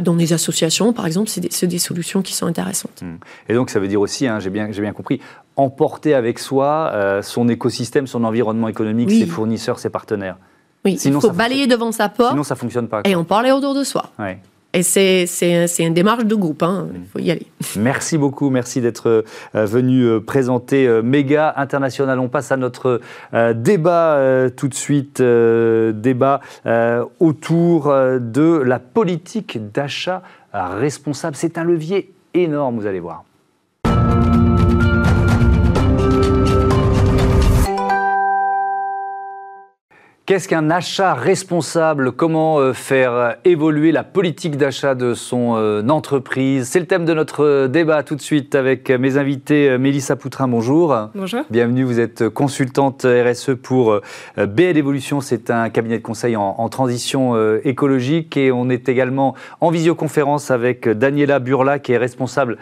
Dans 0.04 0.14
des 0.14 0.34
associations, 0.34 0.94
par 0.94 1.08
exemple, 1.08 1.30
c'est 1.30 1.42
des, 1.42 1.68
des, 1.68 1.80
solutions 1.80 2.22
qui 2.22 2.36
sont 2.36 2.46
intéressantes. 2.46 3.02
Mhm. 3.02 3.18
Et 3.50 3.56
donc, 3.56 3.72
ça 3.72 3.80
veut 3.80 3.88
dire 3.88 4.00
aussi, 4.00 4.28
hein, 4.28 4.40
j'ai 4.40 4.52
bien, 4.52 4.68
bien 4.70 4.94
compris, 4.94 5.20
emporter 5.56 6.14
avec 6.14 6.38
soi 6.38 6.92
euh, 6.94 7.24
son 7.24 7.50
écosystème, 7.50 8.06
son 8.06 8.24
environnement 8.24 8.68
économique, 8.68 9.10
ses 9.10 9.26
fournisseurs, 9.26 9.80
ses 9.80 9.90
partenaires. 9.90 10.38
Oui, 10.86 11.00
il 11.04 11.14
faut 11.14 11.32
balayer 11.32 11.68
devant 11.68 11.92
sa 11.92 12.10
porte. 12.10 12.32
Sinon, 12.32 12.44
ça 12.44 12.56
fonctionne 12.56 12.88
pas. 12.88 13.02
Et 13.06 13.16
on 13.16 13.24
parle 13.24 13.48
autour 13.48 13.76
de 13.76 13.84
soi. 13.84 14.12
Et 14.72 14.84
c'est 14.84 15.26
une 15.80 15.96
démarche 15.96 16.26
de 16.26 16.36
groupe, 16.36 16.62
hein. 16.62 16.88
il 16.94 17.08
faut 17.08 17.20
y 17.20 17.32
aller. 17.32 17.48
Merci 17.78 18.20
beaucoup, 18.20 18.52
merci 18.52 18.82
d'être 18.82 19.26
euh, 19.56 19.66
venu 19.66 20.04
euh, 20.04 20.20
présenter 20.20 20.88
euh, 20.88 21.02
Méga 21.02 21.56
International. 21.58 22.20
On 22.20 22.30
passe 22.30 22.52
à 22.52 22.58
notre 22.58 23.02
débat 23.56 24.50
tout 24.56 24.68
de 24.68 24.74
suite, 24.74 25.22
débat 25.22 26.42
autour 27.20 27.94
de 28.20 28.62
la 28.64 28.80
politique 28.80 29.72
d'achat 29.72 30.22
responsable. 30.54 31.36
C'est 31.36 31.58
un 31.58 31.64
levier 31.64 32.14
énorme, 32.34 32.80
vous 32.80 32.86
allez 32.86 33.00
voir. 33.00 33.24
Qu'est-ce 40.30 40.48
qu'un 40.48 40.70
achat 40.70 41.16
responsable? 41.16 42.12
Comment 42.12 42.60
euh, 42.60 42.74
faire 42.74 43.14
euh, 43.14 43.32
évoluer 43.46 43.92
la 43.92 44.04
politique 44.04 44.58
d'achat 44.58 44.94
de 44.94 45.16
son 45.16 45.56
euh, 45.58 45.82
entreprise? 45.90 46.68
C'est 46.68 46.80
le 46.80 46.86
thème 46.86 47.04
de 47.04 47.16
notre 47.16 47.66
débat 47.66 48.04
tout 48.04 48.16
de 48.16 48.22
suite 48.22 48.54
avec 48.54 48.92
mes 48.92 49.18
invités. 49.18 49.76
Mélissa 49.80 50.16
Poutrin, 50.16 50.48
bonjour. 50.48 50.96
Bonjour. 51.16 51.46
Bienvenue, 51.50 51.84
vous 51.84 52.00
êtes 52.00 52.30
consultante 52.30 53.08
RSE 53.08 53.56
pour 53.60 54.02
BL 54.38 54.78
Evolution. 54.78 55.20
C'est 55.20 55.50
un 55.50 55.72
cabinet 55.72 55.98
de 55.98 56.04
conseil 56.04 56.36
en, 56.36 56.70
transition 56.70 57.36
écologique 57.64 58.38
et 58.38 58.52
on 58.52 58.70
est 58.70 58.88
également 58.88 59.34
en 59.62 59.72
visioconférence 59.72 60.52
avec 60.52 60.88
Daniela 60.88 61.40
Burla 61.40 61.80
qui 61.80 61.94
est 61.94 61.98
responsable 61.98 62.58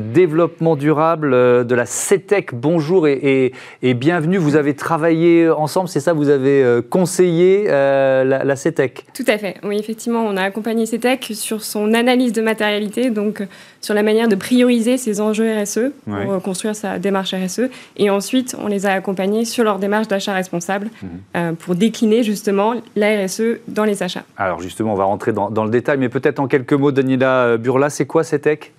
développement 0.00 0.74
durable 0.74 1.30
de 1.30 1.74
la 1.76 1.86
CETEC. 1.86 2.54
Bonjour 2.54 3.06
et, 3.06 3.52
et, 3.82 3.94
bienvenue. 3.94 4.38
Vous 4.38 4.56
avez 4.56 4.74
travaillé 4.74 5.48
ensemble, 5.48 5.88
c'est 5.88 6.00
ça? 6.00 6.12
Vous 6.12 6.28
avez 6.28 6.80
conseiller 7.04 7.66
euh, 7.68 8.24
la, 8.24 8.56
CETEC. 8.56 9.04
Tout 9.12 9.24
à 9.26 9.36
fait. 9.36 9.56
Oui, 9.62 9.76
effectivement, 9.78 10.24
on 10.24 10.38
a 10.38 10.42
accompagné 10.42 10.86
CETEC 10.86 11.32
sur 11.34 11.62
son 11.62 11.92
analyse 11.92 12.32
de 12.32 12.40
matérialité, 12.40 13.10
donc 13.10 13.42
euh, 13.42 13.46
sur 13.82 13.92
la 13.92 14.02
manière 14.02 14.26
de 14.26 14.36
prioriser 14.36 14.96
ses 14.96 15.20
enjeux 15.20 15.52
RSE 15.60 15.92
pour 16.06 16.14
euh, 16.14 16.38
construire 16.38 16.74
sa 16.74 16.98
démarche 16.98 17.34
RSE. 17.34 17.68
Et 17.98 18.08
ensuite, 18.08 18.56
on 18.58 18.68
les 18.68 18.86
a 18.86 18.92
accompagnés 18.92 19.44
sur 19.44 19.64
leur 19.64 19.78
démarche 19.78 20.08
d'achat 20.08 20.32
responsable 20.32 20.88
mhm. 21.02 21.56
pour 21.56 21.74
décliner 21.74 22.22
justement 22.22 22.72
la 22.96 23.26
RSE 23.26 23.60
dans 23.68 23.84
les 23.84 24.02
achats. 24.02 24.24
Alors 24.38 24.62
justement, 24.62 24.94
on 24.94 24.96
va 24.96 25.04
rentrer 25.04 25.32
dans, 25.34 25.50
dans 25.50 25.64
le 25.64 25.70
détail, 25.70 25.98
mais 25.98 26.08
peut-être 26.08 26.40
en 26.40 26.46
quelques 26.46 26.72
mots, 26.72 26.90
Daniela 26.90 27.58
Burla, 27.58 27.90
c'est 27.90 28.06
quoi 28.06 28.24
CETEC 28.24 28.72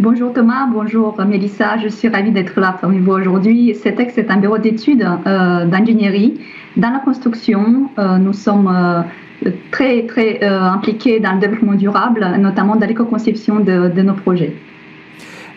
Bonjour 0.00 0.32
Thomas, 0.32 0.68
bonjour 0.72 1.20
Mélissa, 1.26 1.76
je 1.76 1.88
suis 1.88 2.06
ravie 2.08 2.30
d'être 2.30 2.60
là 2.60 2.78
parmi 2.80 3.00
vous 3.00 3.10
aujourd'hui. 3.10 3.74
CETEC, 3.74 4.12
c'est 4.14 4.30
un 4.30 4.36
bureau 4.36 4.56
d'études 4.56 5.02
euh, 5.02 5.64
d'ingénierie. 5.66 6.40
Dans 6.76 6.90
la 6.90 7.00
construction, 7.00 7.90
euh, 7.98 8.16
nous 8.18 8.32
sommes 8.32 8.68
euh, 8.68 9.50
très, 9.72 10.06
très 10.06 10.40
impliqués 10.44 11.18
dans 11.18 11.32
le 11.32 11.40
développement 11.40 11.74
durable, 11.74 12.24
notamment 12.38 12.76
dans 12.76 12.86
l'éco-conception 12.86 13.58
de 13.58 14.02
nos 14.02 14.14
projets. 14.14 14.54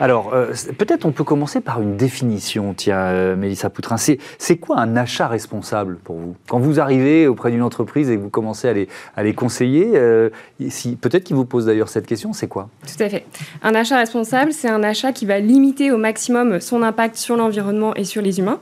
Alors, 0.01 0.33
euh, 0.33 0.47
peut-être 0.79 1.05
on 1.05 1.11
peut 1.11 1.23
commencer 1.23 1.61
par 1.61 1.79
une 1.79 1.95
définition, 1.95 2.73
tiens, 2.75 2.97
euh, 2.97 3.35
Mélissa 3.35 3.69
Poutrin. 3.69 3.97
C'est 3.97 4.57
quoi 4.57 4.79
un 4.79 4.97
achat 4.97 5.27
responsable 5.27 5.97
pour 6.03 6.15
vous? 6.15 6.35
Quand 6.49 6.57
vous 6.57 6.79
arrivez 6.79 7.27
auprès 7.27 7.51
d'une 7.51 7.61
entreprise 7.61 8.09
et 8.09 8.15
que 8.15 8.21
vous 8.21 8.31
commencez 8.31 8.67
à 9.15 9.23
les, 9.23 9.33
conseiller, 9.35 9.91
euh, 9.93 10.31
si, 10.69 10.95
peut-être 10.95 11.23
qu'ils 11.23 11.35
vous 11.35 11.45
posent 11.45 11.67
d'ailleurs 11.67 11.87
cette 11.87 12.07
question, 12.07 12.33
c'est 12.33 12.47
quoi? 12.47 12.67
Tout 12.87 13.03
à 13.03 13.09
fait. 13.09 13.25
Un 13.61 13.75
achat 13.75 13.97
responsable, 13.97 14.53
c'est 14.53 14.69
un 14.69 14.81
achat 14.81 15.11
qui 15.11 15.27
va 15.27 15.39
limiter 15.39 15.91
au 15.91 15.97
maximum 15.97 16.59
son 16.61 16.81
impact 16.81 17.15
sur 17.15 17.35
l'environnement 17.35 17.93
et 17.93 18.03
sur 18.03 18.23
les 18.23 18.39
humains. 18.39 18.59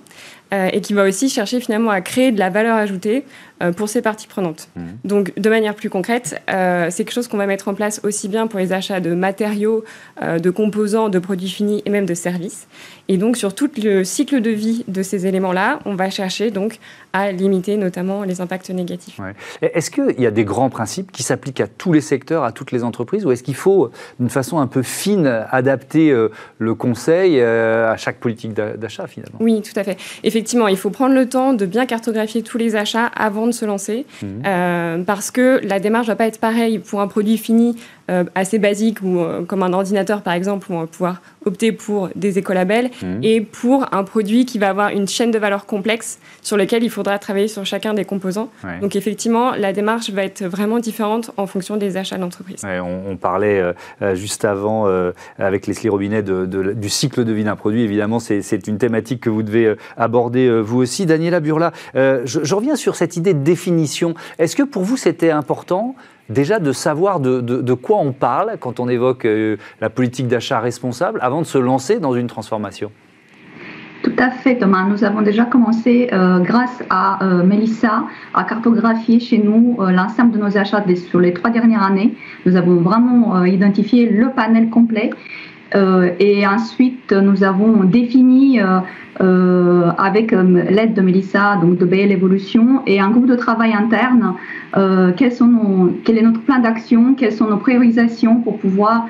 et 0.52 0.82
qui 0.82 0.94
va 0.94 1.04
aussi 1.04 1.30
chercher 1.30 1.60
finalement 1.60 1.92
à 1.92 2.02
créer 2.02 2.32
de 2.32 2.40
la 2.40 2.50
valeur 2.50 2.76
ajoutée 2.76 3.18
euh, 3.18 3.24
pour 3.76 3.90
ces 3.90 4.02
parties 4.02 4.28
prenantes. 4.28 4.70
Mmh. 4.76 4.82
Donc, 5.04 5.34
de 5.38 5.50
manière 5.50 5.76
plus 5.76 5.90
concrète, 5.90 6.42
euh, 6.50 6.88
c'est 6.90 7.04
quelque 7.04 7.14
chose 7.14 7.28
qu'on 7.28 7.38
va 7.38 7.46
mettre 7.46 7.68
en 7.68 7.74
place 7.74 8.00
aussi 8.04 8.28
bien 8.28 8.48
pour 8.48 8.60
les 8.60 8.74
achats 8.74 9.00
de 9.00 9.14
matériaux, 9.14 9.84
euh, 10.22 10.40
de 10.40 10.50
composants, 10.50 11.10
de 11.10 11.20
produits 11.20 11.50
finis 11.50 11.82
et 11.86 11.90
même 11.90 12.06
de 12.06 12.14
services. 12.14 12.68
Et 13.10 13.18
donc, 13.18 13.38
sur 13.38 13.56
tout 13.56 13.70
le 13.84 14.04
cycle 14.04 14.40
de 14.42 14.50
vie 14.52 14.86
de 14.88 15.04
ces 15.04 15.26
éléments-là, 15.28 15.80
on 15.86 15.96
va 15.96 16.10
chercher 16.10 16.52
donc 16.52 16.78
à 17.12 17.32
limiter 17.32 17.76
notamment 17.76 18.24
les 18.24 18.40
impacts 18.40 18.70
négatifs. 18.70 19.20
Est-ce 19.62 19.90
qu'il 19.90 20.20
y 20.20 20.28
a 20.28 20.32
des 20.32 20.46
grands 20.46 20.70
principes 20.70 21.12
qui 21.12 21.24
s'appliquent 21.24 21.62
à 21.62 21.68
tous 21.68 21.92
les 21.92 22.02
secteurs, 22.02 22.44
à 22.44 22.52
toutes 22.52 22.72
les 22.72 22.84
entreprises, 22.84 23.26
ou 23.26 23.32
est-ce 23.32 23.42
qu'il 23.42 23.56
faut, 23.56 23.90
d'une 24.20 24.30
façon 24.30 24.60
un 24.60 24.68
peu 24.68 24.84
fine, 24.84 25.26
adapter 25.50 26.16
le 26.60 26.76
conseil 26.76 27.42
à 27.42 27.98
chaque 27.98 28.20
politique 28.20 28.54
d'achat 28.54 29.08
finalement? 29.08 29.40
Oui, 29.40 29.64
tout 29.64 29.78
à 29.78 29.84
fait. 29.84 29.98
Effectivement, 30.24 30.68
il 30.68 30.78
faut 30.78 30.92
prendre 30.92 31.16
le 31.16 31.28
temps 31.28 31.54
de 31.54 31.66
bien 31.66 31.88
cartographier 31.88 32.44
tous 32.44 32.60
les 32.60 32.76
achats 32.76 33.08
avant 33.08 33.48
de 33.50 33.54
se 33.54 33.66
lancer, 33.66 34.06
mhm. 34.22 34.44
euh, 34.46 35.04
parce 35.04 35.32
que 35.32 35.60
la 35.64 35.80
démarche 35.80 36.08
ne 36.08 36.12
va 36.12 36.16
pas 36.16 36.28
être 36.28 36.40
pareille 36.40 36.80
pour 36.80 37.02
un 37.02 37.08
produit 37.08 37.38
fini 37.38 37.76
assez 38.36 38.60
basique 38.60 39.02
ou 39.02 39.20
euh, 39.20 39.44
comme 39.44 39.64
un 39.64 39.74
ordinateur 39.74 40.22
par 40.22 40.34
exemple 40.34 40.72
où 40.72 40.76
on 40.76 40.82
va 40.82 40.88
pouvoir 40.88 41.22
opter 41.46 41.72
pour 41.72 42.10
des 42.16 42.38
écolabels 42.38 42.90
mmh. 43.02 43.24
et 43.24 43.42
pour 43.42 43.86
un 43.94 44.04
produit 44.04 44.46
qui 44.46 44.58
va 44.58 44.70
avoir 44.70 44.90
une 44.90 45.08
chaîne 45.08 45.32
de 45.32 45.40
valeur 45.40 45.66
complexe 45.66 46.20
sur 46.42 46.58
lequel 46.58 46.84
il 46.84 46.90
faudra 46.90 47.18
travailler 47.20 47.48
sur 47.48 47.66
chacun 47.66 47.94
des 47.94 48.06
composants. 48.06 48.50
Donc 48.82 48.96
effectivement, 48.96 49.52
la 49.52 49.74
démarche 49.74 50.10
va 50.10 50.24
être 50.24 50.44
vraiment 50.44 50.80
différente 50.80 51.32
en 51.38 51.48
fonction 51.48 51.78
des 51.78 51.98
achats 51.98 52.18
d'entreprise. 52.18 52.62
on, 52.66 53.18
parlait 53.18 53.62
euh, 54.02 54.16
juste 54.16 54.46
avant 54.46 54.88
avec 55.38 55.68
Leslie 55.68 55.90
Robinet 55.90 56.24
de, 56.24 56.46
du 56.46 56.90
cycle 56.90 57.24
de 57.24 57.32
vie 57.32 57.44
d'un 57.44 57.56
produit. 57.56 57.84
Évidemment, 57.84 58.20
c'est 58.20 58.68
une 58.68 58.78
thématique 58.78 59.22
que 59.22 59.30
vous 59.30 59.44
devez 59.44 59.76
aborder 59.98 60.62
vous 60.62 60.80
aussi. 60.80 61.06
Daniela 61.06 61.40
Burla, 61.40 61.72
je, 61.94 62.24
je 62.26 62.56
reviens 62.56 62.76
sur 62.76 62.96
cette 62.96 63.18
idée 63.18 63.34
de 63.34 63.44
définition. 63.44 64.14
Est-ce 64.38 64.56
que 64.56 64.64
pour 64.64 64.84
vous 64.84 64.98
c'était 64.98 65.32
important 65.32 65.96
déjà 66.30 66.60
de 66.60 66.72
savoir 66.72 67.20
de, 67.20 67.74
quoi 67.74 67.98
on 67.98 68.12
parle 68.12 68.58
quand 68.60 68.80
on 68.80 68.88
évoque 68.88 69.26
euh, 69.26 69.58
la 69.82 69.90
politique 69.90 70.28
d'achat 70.28 70.60
responsable 70.60 71.20
avant 71.22 71.42
de 71.42 71.46
se 71.46 71.58
lancer 71.58 72.00
dans 72.00 72.14
une 72.14 72.28
transformation 72.28 72.92
tout 74.02 74.16
à 74.18 74.32
fait, 74.32 74.58
Thomas. 74.58 74.86
Nous 74.86 75.04
avons 75.04 75.22
déjà 75.22 75.44
commencé, 75.44 76.08
euh, 76.14 76.40
grâce 76.40 76.82
à 76.90 77.22
euh, 77.22 77.44
Melissa, 77.44 78.06
à 78.34 78.46
cartographier 78.46 79.20
chez 79.20 79.40
nous 79.40 79.76
l'ensemble 79.82 80.32
de 80.32 80.38
nos 80.38 80.58
achats 80.58 80.86
sur 80.96 81.20
les 81.20 81.34
trois 81.34 81.50
dernières 81.50 81.84
années. 81.84 82.16
Nous 82.46 82.56
avons 82.56 82.78
vraiment 82.78 83.44
identifié 83.44 84.08
le 84.10 84.30
panel 84.30 84.70
complet. 84.70 85.10
Et 85.74 86.48
ensuite, 86.48 87.12
nous 87.12 87.44
avons 87.44 87.84
défini 87.84 88.60
euh, 89.22 89.92
avec 89.98 90.32
euh, 90.32 90.64
l'aide 90.70 90.94
de 90.94 91.02
Melissa, 91.02 91.58
donc 91.58 91.78
de 91.78 91.84
BL 91.84 92.10
Evolution, 92.10 92.84
et 92.88 93.02
un 93.02 93.10
groupe 93.10 93.26
de 93.26 93.36
travail 93.36 93.74
interne, 93.74 94.36
euh, 94.78 95.12
quel 95.18 96.18
est 96.18 96.22
notre 96.22 96.40
plan 96.40 96.60
d'action, 96.60 97.16
quelles 97.16 97.34
sont 97.34 97.48
nos 97.48 97.58
priorisations 97.58 98.38
pour 98.38 98.58
pouvoir 98.60 99.08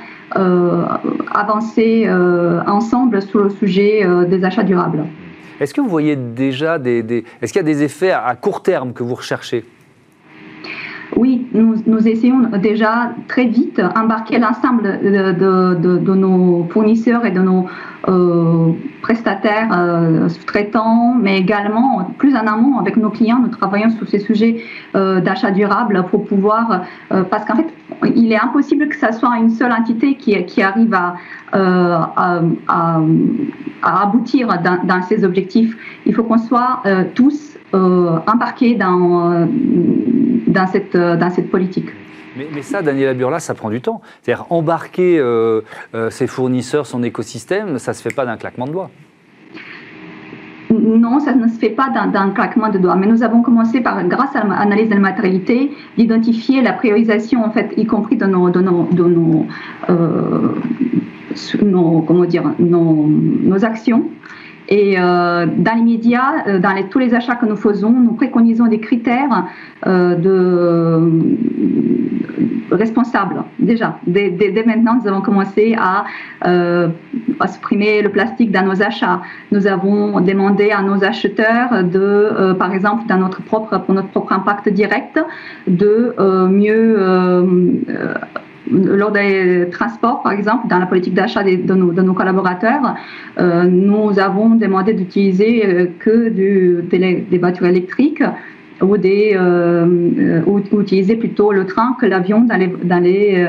avancer 1.34 2.08
ensemble 2.68 3.20
sur 3.24 3.46
le 3.46 3.50
sujet 3.50 4.08
des 4.30 4.44
achats 4.44 4.62
durables. 4.62 5.06
Est-ce 5.60 5.74
que 5.74 5.82
vous 5.82 5.90
voyez 5.90 6.16
déjà 6.16 6.78
des 6.78 7.24
est-ce 7.42 7.52
qu'il 7.52 7.62
y 7.62 7.66
a 7.66 7.74
des 7.74 7.82
effets 7.82 8.12
à 8.12 8.36
court 8.36 8.62
terme 8.62 8.94
que 8.94 9.02
vous 9.02 9.16
recherchez? 9.16 9.66
Oui, 11.16 11.48
nous, 11.54 12.08
essayons 12.08 12.50
déjà 12.62 13.12
très 13.28 13.46
vite 13.46 13.82
embarquer 13.96 14.38
l'ensemble 14.38 15.00
de, 15.02 16.14
nos 16.14 16.68
fournisseurs 16.70 17.26
et 17.26 17.32
de 17.32 17.40
nos 17.40 17.66
euh, 18.08 18.72
prestataires 19.02 19.70
euh, 19.72 20.30
sous-traitants, 20.30 21.16
mais 21.20 21.38
également 21.38 22.12
plus 22.18 22.36
en 22.36 22.48
amont 22.48 22.80
avec 22.80 22.96
nos 22.98 23.10
clients. 23.10 23.40
Nous 23.42 23.50
travaillons 23.50 23.90
sur 23.90 24.08
ces 24.08 24.20
sujets 24.20 24.64
euh, 24.96 25.20
d'achat 25.20 25.52
durable 25.52 26.06
pour 26.10 26.26
pouvoir, 26.26 26.84
parce 27.30 27.46
qu'en 27.46 27.56
fait, 27.56 27.68
il 28.16 28.32
est 28.32 28.40
impossible 28.40 28.88
que 28.88 28.96
ça 28.96 29.12
soit 29.12 29.38
une 29.38 29.50
seule 29.50 29.72
entité 29.72 30.16
qui, 30.16 30.62
arrive 30.62 30.94
à, 30.94 31.16
à, 31.52 32.42
à, 32.68 34.04
aboutir 34.04 34.48
dans, 34.84 35.02
ces 35.04 35.24
objectifs. 35.24 35.76
Il 36.06 36.14
faut 36.14 36.24
qu'on 36.24 36.38
soit 36.38 36.84
tous 37.16 37.58
embarqués 37.74 38.78
euh, 40.96 41.16
dans 41.18 41.30
cette 41.30 41.52
politique. 41.52 41.90
Mais, 42.36 42.62
ça, 42.62 42.82
Daniela 42.82 43.14
Burla, 43.14 43.40
ça 43.40 43.54
prend 43.54 43.70
du 43.70 43.82
temps. 43.82 44.02
C'est-à-dire 44.22 44.46
embarquer 44.50 45.20
euh, 45.20 45.62
euh, 45.96 46.10
ses 46.10 46.28
fournisseurs, 46.28 46.86
son 46.86 47.04
écosystème, 47.04 47.80
ça 47.80 47.92
ne 47.92 47.96
se 47.96 48.02
fait 48.02 48.14
pas 48.14 48.26
d'un 48.26 48.38
claquement 48.38 48.68
de 48.68 48.72
doigts. 48.72 48.92
non, 50.72 51.20
ça 51.20 51.34
ne 51.34 51.48
se 51.48 51.58
fait 51.58 51.72
pas 51.72 51.90
d'un 51.90 52.30
claquement 52.32 52.70
de 52.70 52.78
doigts. 52.78 52.96
Mais 52.96 53.08
nous 53.08 53.24
avons 53.24 53.42
commencé 53.42 53.82
par, 53.82 54.04
grâce 54.08 54.36
à 54.36 54.46
l'analyse 54.46 54.90
de 54.90 54.94
la 54.94 55.00
matérialité, 55.00 55.72
d'identifier 55.98 56.62
la 56.62 56.74
priorisation, 56.74 57.44
en 57.44 57.52
fait, 57.52 57.74
y 57.78 57.86
compris 57.86 58.18
de 58.18 58.26
nos, 58.26 58.50
nos, 58.50 59.48
euh, 59.90 60.56
nos 61.62 62.02
comment 62.02 62.26
dire, 62.26 62.44
nos 62.60 63.66
actions. 63.66 64.06
Et 64.70 65.00
euh, 65.00 65.48
dans 65.58 65.74
les 65.74 65.82
médias, 65.82 66.48
euh, 66.48 66.60
dans 66.60 66.76
tous 66.90 67.00
les 67.00 67.16
achats 67.16 67.36
que 67.36 67.48
nous 67.48 67.56
faisons, 67.56 67.90
nous 67.90 68.14
préconisons 68.14 68.68
des 68.68 68.80
critères 68.80 69.48
euh, 69.88 70.16
de 70.16 71.12
responsables. 72.72 73.44
Déjà, 73.58 73.98
dès, 74.06 74.30
dès, 74.30 74.64
maintenant, 74.64 75.00
nous 75.02 75.08
avons 75.08 75.22
commencé 75.22 75.76
à, 75.76 76.06
à, 76.42 77.48
supprimer 77.48 78.04
le 78.04 78.10
plastique 78.10 78.52
dans 78.52 78.64
nos 78.64 78.84
achats. 78.84 79.22
Nous 79.52 79.66
avons 79.66 80.22
demandé 80.22 80.70
à 80.70 80.84
nos 80.84 81.04
acheteurs 81.04 81.84
de, 81.84 82.54
par 82.54 82.72
exemple, 82.72 83.08
dans 83.08 83.18
notre 83.18 83.42
propre, 83.42 83.80
pour 83.80 83.96
notre 83.96 84.10
propre 84.10 84.34
impact 84.34 84.70
direct, 84.70 85.20
de 85.68 86.14
mieux 86.48 86.96
lors 88.72 89.12
des 89.12 89.68
transports, 89.72 90.22
par 90.22 90.32
exemple, 90.32 90.68
dans 90.68 90.80
la 90.80 90.86
politique 90.86 91.14
d'achat 91.14 91.44
de, 91.44 91.74
nos, 91.74 92.14
collaborateurs, 92.14 92.96
euh, 93.40 93.64
nous 93.64 94.20
avons 94.20 94.56
demandé 94.56 94.94
d'utiliser 94.94 95.66
euh, 95.66 95.86
que 96.00 96.30
des 96.30 97.38
voitures 97.38 97.68
électriques 97.68 98.24
ou, 98.82 98.98
des, 98.98 99.32
euh, 99.36 100.42
utiliser 100.72 101.16
plutôt 101.16 101.52
le 101.52 101.66
train 101.66 101.96
que 102.00 102.06
l'avion 102.06 102.42
dans 102.42 103.04
les, 103.04 103.48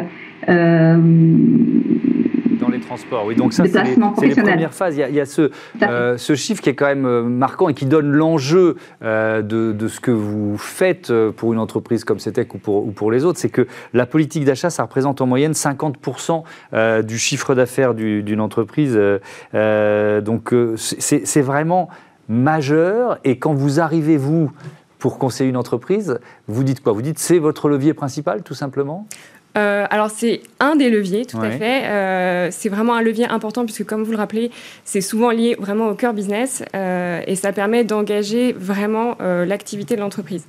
les 2.80 2.86
transports, 2.86 3.24
oui. 3.26 3.36
Donc 3.36 3.52
ça, 3.52 3.64
c'est 3.66 3.84
les, 3.84 4.34
premières 4.34 4.74
phases. 4.74 4.96
Il 4.96 5.14
y 5.14 5.20
a, 5.20 5.26
ce, 5.26 5.50
euh, 5.82 6.16
ce, 6.16 6.34
chiffre 6.34 6.62
qui 6.62 6.70
est 6.70 6.74
quand 6.74 6.86
même 6.86 7.06
euh, 7.06 7.22
marquant 7.22 7.68
et 7.68 7.74
qui 7.74 7.86
donne 7.86 8.10
l'enjeu 8.10 8.76
euh, 9.02 9.42
de, 9.42 9.72
de, 9.72 9.88
ce 9.88 10.00
que 10.00 10.10
vous 10.10 10.56
faites 10.58 11.12
pour 11.36 11.52
une 11.52 11.58
entreprise 11.58 12.04
comme 12.04 12.18
CETEC 12.18 12.54
ou 12.54 12.58
pour, 12.58 12.86
ou 12.86 12.90
pour 12.90 13.10
les 13.10 13.24
autres. 13.24 13.38
C'est 13.38 13.48
que 13.48 13.66
la 13.92 14.06
politique 14.06 14.44
d'achat, 14.44 14.70
ça 14.70 14.82
représente 14.82 15.20
en 15.20 15.26
moyenne 15.26 15.52
50% 15.52 16.42
du 17.02 17.18
chiffre 17.18 17.54
d'affaires 17.54 17.94
d'une 17.94 18.40
entreprise. 18.40 18.98
donc 19.54 20.54
c'est 20.76 21.42
vraiment 21.42 21.88
majeur. 22.28 23.18
Et 23.24 23.38
quand 23.38 23.54
vous 23.54 23.80
arrivez, 23.80 24.16
vous, 24.16 24.50
pour 24.98 25.18
conseiller 25.18 25.50
une 25.50 25.56
entreprise, 25.56 26.18
vous 26.46 26.64
dites 26.64 26.80
quoi? 26.82 26.92
Vous 26.92 27.02
dites 27.02 27.18
c'est 27.18 27.38
votre 27.38 27.68
levier 27.68 27.94
principal, 27.94 28.42
tout 28.42 28.54
simplement? 28.54 29.06
Euh, 29.58 29.86
alors 29.90 30.10
c'est 30.10 30.42
un 30.60 30.76
des 30.76 30.90
leviers, 30.90 31.26
tout 31.26 31.40
à 31.40 31.50
fait. 31.50 31.84
Euh, 31.84 32.48
c'est 32.50 32.68
vraiment 32.68 32.94
un 32.94 33.02
levier 33.02 33.26
important 33.26 33.64
puisque, 33.64 33.84
comme 33.84 34.04
vous 34.04 34.12
le 34.12 34.18
rappelez, 34.18 34.50
c'est 34.84 35.00
souvent 35.00 35.30
lié 35.30 35.56
vraiment 35.58 35.88
au 35.88 35.94
cœur 35.94 36.14
business 36.14 36.62
euh, 36.74 36.99
et 37.26 37.36
ça 37.36 37.52
permet 37.52 37.84
d'engager 37.84 38.52
vraiment 38.52 39.16
l'activité 39.20 39.96
de 39.96 40.00
l'entreprise. 40.00 40.46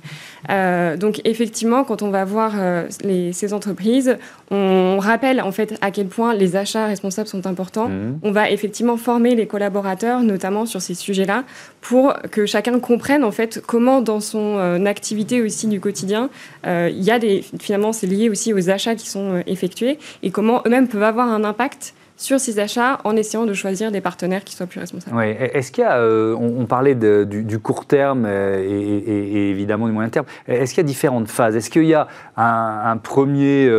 donc 0.48 1.20
effectivement, 1.24 1.84
quand 1.84 2.02
on 2.02 2.10
va 2.10 2.24
voir 2.24 2.54
les, 3.02 3.32
ces 3.32 3.52
entreprises, 3.52 4.18
on 4.50 4.98
rappelle 4.98 5.40
en 5.40 5.52
fait 5.52 5.76
à 5.80 5.90
quel 5.90 6.06
point 6.06 6.34
les 6.34 6.56
achats 6.56 6.86
responsables 6.86 7.28
sont 7.28 7.46
importants. 7.46 7.88
Mmh. 7.88 8.18
On 8.22 8.32
va 8.32 8.50
effectivement 8.50 8.96
former 8.96 9.34
les 9.34 9.46
collaborateurs, 9.46 10.20
notamment 10.20 10.66
sur 10.66 10.80
ces 10.80 10.94
sujets-là, 10.94 11.44
pour 11.80 12.14
que 12.30 12.46
chacun 12.46 12.78
comprenne 12.80 13.24
en 13.24 13.30
fait 13.30 13.62
comment 13.66 14.00
dans 14.00 14.20
son 14.20 14.86
activité 14.86 15.42
aussi 15.42 15.66
du 15.66 15.80
quotidien, 15.80 16.30
il 16.64 17.02
y 17.02 17.10
a 17.10 17.18
des 17.18 17.44
finalement 17.60 17.92
c'est 17.92 18.06
lié 18.06 18.28
aussi 18.28 18.52
aux 18.52 18.70
achats 18.70 18.94
qui 18.94 19.08
sont 19.08 19.34
euh, 19.34 19.42
effectués 19.46 19.98
et 20.22 20.30
comment 20.30 20.62
eux-mêmes 20.66 20.88
peuvent 20.88 21.02
avoir 21.02 21.28
un 21.28 21.44
impact 21.44 21.94
sur 22.22 22.40
ces 22.40 22.58
achats 22.58 23.00
en 23.04 23.16
essayant 23.16 23.44
de 23.44 23.52
choisir 23.52 23.90
des 23.90 24.00
partenaires 24.00 24.44
qui 24.44 24.54
soient 24.54 24.66
plus 24.66 24.80
responsables. 24.80 25.16
Oui. 25.16 25.26
Est-ce 25.26 25.72
qu'il 25.72 25.82
y 25.82 25.86
a, 25.86 25.98
euh, 25.98 26.34
on, 26.34 26.66
parlait 26.66 26.94
du, 26.94 27.58
court 27.58 27.86
terme 27.86 28.24
euh, 28.26 28.62
et, 28.62 29.50
évidemment 29.50 29.86
du 29.86 29.92
moyen 29.92 30.08
terme, 30.08 30.26
est-ce 30.46 30.72
qu'il 30.72 30.82
y 30.82 30.86
a 30.86 30.88
différentes 30.88 31.28
phases? 31.28 31.56
Est-ce 31.56 31.70
qu'il 31.70 31.84
y 31.84 31.94
a 31.94 32.08
un, 32.36 32.96
premier 32.96 33.70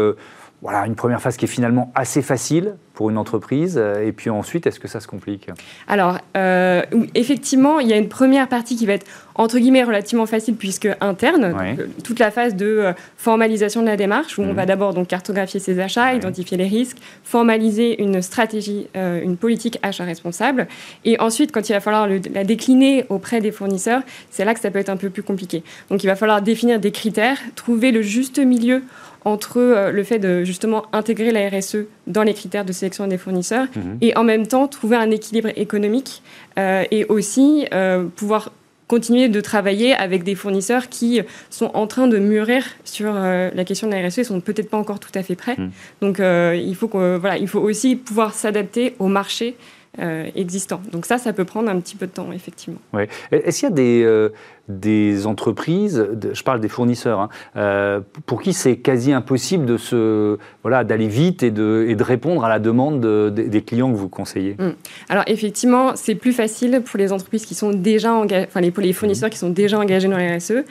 voilà, 0.61 0.85
une 0.85 0.95
première 0.95 1.21
phase 1.21 1.37
qui 1.37 1.45
est 1.45 1.49
finalement 1.49 1.91
assez 1.95 2.21
facile 2.21 2.75
pour 2.93 3.09
une 3.09 3.17
entreprise 3.17 3.77
Et 3.77 4.11
puis 4.11 4.29
ensuite, 4.29 4.67
est-ce 4.67 4.79
que 4.79 4.87
ça 4.87 4.99
se 4.99 5.07
complique 5.07 5.49
Alors, 5.87 6.19
euh, 6.37 6.83
effectivement, 7.15 7.79
il 7.79 7.87
y 7.87 7.93
a 7.93 7.97
une 7.97 8.09
première 8.09 8.47
partie 8.47 8.75
qui 8.75 8.85
va 8.85 8.93
être 8.93 9.05
entre 9.35 9.57
guillemets 9.57 9.83
relativement 9.83 10.27
facile 10.27 10.55
puisque 10.55 10.87
interne, 11.01 11.55
euh, 11.59 11.87
toute 12.03 12.19
la 12.19 12.29
phase 12.29 12.55
de 12.55 12.65
euh, 12.65 12.93
formalisation 13.17 13.81
de 13.81 13.87
la 13.87 13.97
démarche 13.97 14.37
où 14.37 14.43
on 14.43 14.47
mhm. 14.47 14.53
va 14.53 14.65
d'abord 14.67 14.93
donc 14.93 15.07
cartographier 15.07 15.59
ses 15.59 15.79
achats, 15.79 16.13
identifier 16.13 16.55
les 16.55 16.67
risques, 16.67 16.97
formaliser 17.23 18.01
une 18.01 18.21
stratégie, 18.21 18.87
une 18.95 19.37
politique 19.37 19.79
achat 19.81 20.03
responsable, 20.03 20.67
et 21.03 21.19
ensuite 21.19 21.51
quand 21.51 21.67
il 21.67 21.73
va 21.73 21.79
falloir 21.79 22.07
la 22.07 22.43
décliner 22.43 23.05
auprès 23.09 23.41
des 23.41 23.51
fournisseurs, 23.51 24.01
c'est 24.29 24.45
là 24.45 24.53
que 24.53 24.59
ça 24.59 24.69
peut 24.69 24.79
être 24.79 24.89
un 24.89 24.97
peu 24.97 25.09
plus 25.09 25.23
compliqué. 25.23 25.63
Donc 25.89 26.03
il 26.03 26.07
va 26.07 26.15
falloir 26.15 26.41
définir 26.41 26.79
des 26.79 26.91
critères, 26.91 27.39
trouver 27.55 27.91
le 27.91 28.01
juste 28.01 28.37
milieu 28.37 28.83
entre 29.25 29.57
euh, 29.57 29.91
le 29.91 30.03
fait 30.03 30.19
de 30.19 30.43
justement 30.43 30.85
intégrer 30.91 31.31
la 31.31 31.49
RSE 31.49 31.85
dans 32.07 32.23
les 32.23 32.33
critères 32.33 32.65
de 32.65 32.73
sélection 32.73 33.07
des 33.07 33.17
fournisseurs 33.17 33.67
mhm. 33.75 33.97
et 34.01 34.15
en 34.17 34.23
même 34.23 34.47
temps 34.47 34.67
trouver 34.67 34.95
un 34.95 35.11
équilibre 35.11 35.49
économique 35.55 36.21
euh, 36.59 36.83
et 36.91 37.05
aussi 37.05 37.67
euh, 37.73 38.05
pouvoir 38.15 38.51
continuer 38.87 39.29
de 39.29 39.41
travailler 39.41 39.93
avec 39.93 40.23
des 40.23 40.35
fournisseurs 40.35 40.89
qui 40.89 41.21
sont 41.49 41.71
en 41.73 41.87
train 41.87 42.07
de 42.07 42.19
mûrir 42.19 42.63
sur 42.83 43.13
la 43.13 43.63
question 43.63 43.87
de 43.87 43.93
la 43.93 44.07
RSE 44.07 44.19
et 44.19 44.23
sont 44.25 44.39
peut-être 44.41 44.69
pas 44.69 44.77
encore 44.77 44.99
tout 44.99 45.09
à 45.15 45.23
fait 45.23 45.35
prêts. 45.35 45.55
Mhm. 45.57 45.71
Donc 46.01 46.19
il 46.19 46.75
faut 46.75 46.89
voilà, 46.89 47.37
il 47.37 47.47
faut 47.47 47.61
aussi 47.61 47.95
pouvoir 47.95 48.33
s'adapter 48.35 48.93
au 48.99 49.07
marché 49.07 49.55
euh, 49.99 50.27
existants. 50.35 50.81
Donc 50.91 51.05
ça, 51.05 51.19
ça 51.19 51.33
peut 51.33 51.45
prendre 51.45 51.69
un 51.69 51.79
petit 51.79 51.95
peu 51.95 52.07
de 52.07 52.11
temps, 52.11 52.31
effectivement. 52.33 52.79
Ouais. 52.93 53.07
Est-ce 53.31 53.59
qu'il 53.59 53.69
y 53.69 53.71
a 53.71 53.75
des, 53.75 54.01
euh, 54.03 54.29
des 54.67 55.27
entreprises, 55.27 56.03
je 56.33 56.41
parle 56.41 56.61
des 56.61 56.67
fournisseurs, 56.67 57.19
hein, 57.19 57.29
euh, 57.57 57.99
pour 58.25 58.41
qui 58.41 58.53
c'est 58.53 58.77
quasi 58.77 59.13
impossible 59.13 59.67
de 59.67 59.77
se, 59.77 60.39
voilà, 60.63 60.83
d'aller 60.83 61.07
vite 61.07 61.43
et 61.43 61.51
de, 61.51 61.85
et 61.87 61.93
de 61.93 62.03
répondre 62.03 62.43
à 62.43 62.49
la 62.49 62.57
demande 62.57 63.01
des 63.29 63.61
clients 63.61 63.91
que 63.91 63.97
vous 63.97 64.09
conseillez? 64.09 64.55
Hmm. 64.57 64.71
Alors 65.09 65.25
effectivement, 65.27 65.95
c'est 65.95 66.15
plus 66.15 66.33
facile 66.33 66.81
pour 66.83 66.97
les 66.97 67.11
entreprises 67.11 67.45
qui 67.45 67.53
sont 67.53 67.69
déjà 67.69 68.13
engagées, 68.13 68.47
enfin 68.47 68.61
les, 68.61 68.71
pour 68.71 68.81
les 68.81 68.93
fournisseurs 68.93 69.29
qui 69.29 69.37
sont 69.37 69.51
déjà 69.51 69.77
engagés 69.77 70.07
dans 70.07 70.17
la 70.17 70.37
RSE. 70.37 70.63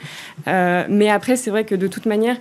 mais 0.89 1.09
après, 1.09 1.37
c'est 1.37 1.49
vrai 1.49 1.63
que 1.63 1.75
de 1.75 1.87
toute 1.87 2.07
manière, 2.07 2.35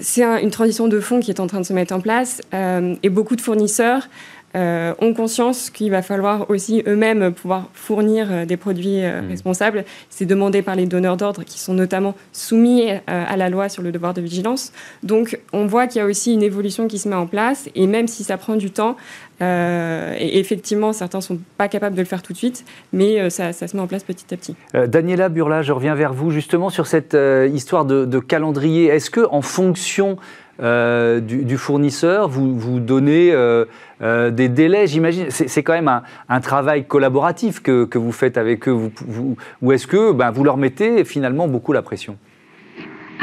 c'est 0.00 0.24
une 0.24 0.50
transition 0.50 0.88
de 0.88 1.00
fond 1.00 1.20
qui 1.20 1.30
est 1.30 1.38
en 1.38 1.46
train 1.46 1.60
de 1.60 1.66
se 1.66 1.74
mettre 1.74 1.94
en 1.94 2.00
place 2.00 2.40
et 2.54 3.10
beaucoup 3.10 3.36
de 3.36 3.42
fournisseurs 3.42 4.08
euh, 4.56 4.94
ont 5.00 5.14
conscience 5.14 5.68
qu'il 5.68 5.90
va 5.90 6.00
falloir 6.00 6.48
aussi 6.48 6.84
eux-mêmes 6.86 7.32
pouvoir 7.32 7.70
fournir 7.72 8.28
euh, 8.30 8.44
des 8.44 8.56
produits 8.56 9.02
euh, 9.02 9.20
mmh. 9.20 9.28
responsables. 9.28 9.84
C'est 10.10 10.26
demandé 10.26 10.62
par 10.62 10.76
les 10.76 10.86
donneurs 10.86 11.16
d'ordre 11.16 11.42
qui 11.42 11.58
sont 11.58 11.74
notamment 11.74 12.14
soumis 12.32 12.84
à 13.06 13.36
la 13.36 13.48
loi 13.48 13.68
sur 13.68 13.82
le 13.82 13.90
devoir 13.90 14.14
de 14.14 14.20
vigilance. 14.20 14.72
Donc 15.02 15.40
on 15.52 15.66
voit 15.66 15.86
qu'il 15.86 16.00
y 16.00 16.02
a 16.02 16.06
aussi 16.06 16.32
une 16.32 16.42
évolution 16.42 16.86
qui 16.86 16.98
se 16.98 17.08
met 17.08 17.16
en 17.16 17.26
place 17.26 17.68
et 17.74 17.86
même 17.86 18.06
si 18.06 18.22
ça 18.22 18.36
prend 18.36 18.56
du 18.56 18.70
temps, 18.70 18.96
et 19.40 20.38
effectivement 20.38 20.92
certains 20.92 21.18
ne 21.18 21.22
sont 21.22 21.38
pas 21.58 21.68
capables 21.68 21.96
de 21.96 22.00
le 22.00 22.06
faire 22.06 22.22
tout 22.22 22.32
de 22.32 22.38
suite, 22.38 22.64
mais 22.92 23.28
ça, 23.30 23.52
se 23.52 23.76
met 23.76 23.82
en 23.82 23.86
place 23.86 24.04
petit 24.04 24.32
à 24.32 24.36
petit. 24.36 24.54
Daniela 24.86 25.28
Burla, 25.28 25.62
je 25.62 25.72
reviens 25.72 25.94
vers 25.94 26.12
vous 26.12 26.30
justement 26.30 26.70
sur 26.70 26.86
cette 26.86 27.16
histoire 27.52 27.84
de, 27.84 28.04
de 28.04 28.18
calendrier. 28.18 28.86
Est-ce 28.86 29.10
que 29.10 29.26
en 29.30 29.42
fonction 29.42 30.16
euh, 30.62 31.20
du, 31.20 31.56
fournisseur, 31.56 32.28
vous, 32.28 32.58
vous 32.58 32.78
donnez 32.78 33.32
euh, 33.32 33.64
euh, 34.02 34.30
des 34.30 34.48
délais, 34.48 34.86
j'imagine. 34.86 35.26
C'est 35.30 35.62
quand 35.62 35.72
même 35.72 36.02
un, 36.28 36.40
travail 36.40 36.84
collaboratif 36.84 37.60
que, 37.60 37.84
que, 37.84 37.98
vous 37.98 38.12
faites 38.12 38.38
avec 38.38 38.68
eux, 38.68 38.90
vous, 39.06 39.36
ou 39.62 39.72
est-ce 39.72 39.86
que 39.86 40.12
ben, 40.12 40.30
vous 40.30 40.44
leur 40.44 40.56
mettez 40.56 41.04
finalement 41.04 41.48
beaucoup 41.48 41.72
la 41.72 41.82
pression? 41.82 42.16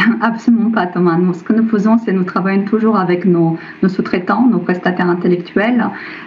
Absolument 0.22 0.72
pas, 0.72 0.88
Thomas. 0.88 1.18
ce 1.34 1.44
que 1.44 1.54
nous 1.54 1.68
faisons, 1.68 1.98
c'est 1.98 2.12
nous 2.12 2.24
travaillons 2.24 2.64
toujours 2.64 2.98
avec 2.98 3.26
nos, 3.26 3.58
sous-traitants, 3.88 4.48
nos 4.48 4.60
prestataires 4.60 5.10
intellectuels. 5.10 5.86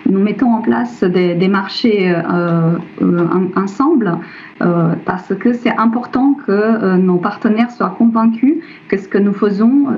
Nous 0.08 0.20
mettons 0.20 0.52
en 0.52 0.60
place 0.60 1.02
des, 1.02 1.48
marchés 1.48 2.10
euh, 2.10 2.78
euh, 3.02 3.26
ensemble 3.56 4.18
euh, 4.62 4.94
parce 5.04 5.34
que 5.34 5.52
c'est 5.52 5.76
important 5.76 6.34
que 6.46 6.96
nos 6.96 7.16
partenaires 7.16 7.70
soient 7.70 7.94
convaincus 7.96 8.56
que 8.88 8.96
ce 8.96 9.08
que 9.08 9.18
nous 9.18 9.32
faisons, 9.32 9.96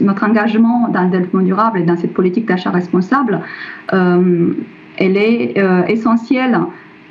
notre 0.00 0.24
engagement 0.24 0.88
dans 0.88 1.02
le 1.02 1.10
développement 1.10 1.42
durable 1.42 1.80
et 1.80 1.82
dans 1.82 1.96
cette 1.96 2.14
politique 2.14 2.46
d'achat 2.46 2.70
responsable, 2.70 3.40
elle 3.90 5.16
est 5.16 5.54
essentielle 5.88 6.58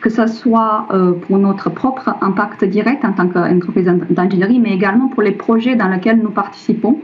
que 0.03 0.09
ce 0.09 0.27
soit 0.27 0.85
euh, 0.91 1.13
pour 1.13 1.37
notre 1.37 1.69
propre 1.69 2.13
impact 2.21 2.65
direct 2.65 3.05
en 3.05 3.13
tant 3.13 3.27
qu'entreprise 3.29 3.89
d'ingénierie, 4.09 4.59
mais 4.59 4.73
également 4.73 5.07
pour 5.07 5.23
les 5.23 5.31
projets 5.31 5.75
dans 5.75 5.87
lesquels 5.87 6.19
nous 6.21 6.29
participons 6.29 6.99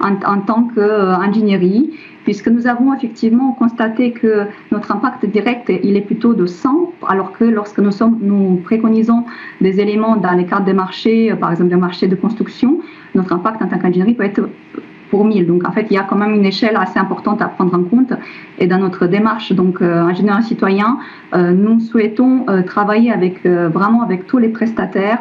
en, 0.00 0.40
tant 0.40 0.64
qu'ingénierie, 0.74 1.90
puisque 2.24 2.48
nous 2.48 2.66
avons 2.66 2.92
effectivement 2.94 3.52
constaté 3.52 4.12
que 4.12 4.46
notre 4.72 4.90
impact 4.90 5.26
direct, 5.26 5.70
il 5.84 5.96
est 5.96 6.00
plutôt 6.00 6.34
de 6.34 6.46
100, 6.46 6.92
alors 7.06 7.32
que 7.32 7.44
lorsque 7.44 7.78
nous, 7.78 7.92
sommes, 7.92 8.18
nous 8.20 8.56
préconisons 8.64 9.24
des 9.60 9.78
éléments 9.78 10.16
dans 10.16 10.32
les 10.32 10.46
cadres 10.46 10.64
des 10.64 10.72
marchés, 10.72 11.32
par 11.38 11.52
exemple 11.52 11.70
des 11.70 11.76
marchés 11.76 12.08
de 12.08 12.16
construction, 12.16 12.80
notre 13.14 13.32
impact 13.32 13.62
en 13.62 13.68
tant 13.68 13.78
qu'ingénierie 13.78 14.14
peut 14.14 14.24
être 14.24 14.48
pour 15.10 15.24
1000. 15.24 15.46
Donc 15.46 15.66
en 15.68 15.72
fait, 15.72 15.86
il 15.90 15.94
y 15.94 15.98
a 15.98 16.02
quand 16.02 16.16
même 16.16 16.34
une 16.34 16.46
échelle 16.46 16.76
assez 16.76 16.98
importante 16.98 17.42
à 17.42 17.46
prendre 17.46 17.74
en 17.74 17.82
compte. 17.82 18.12
Et 18.58 18.66
dans 18.66 18.78
notre 18.78 19.06
démarche, 19.06 19.52
donc 19.52 19.82
euh, 19.82 20.02
ingénieur 20.02 20.42
citoyen, 20.42 20.98
euh, 21.34 21.52
nous 21.52 21.80
souhaitons 21.80 22.46
euh, 22.48 22.62
travailler 22.62 23.12
avec 23.12 23.44
vraiment 23.44 24.02
avec 24.02 24.26
tous 24.26 24.38
les 24.38 24.48
prestataires 24.48 25.18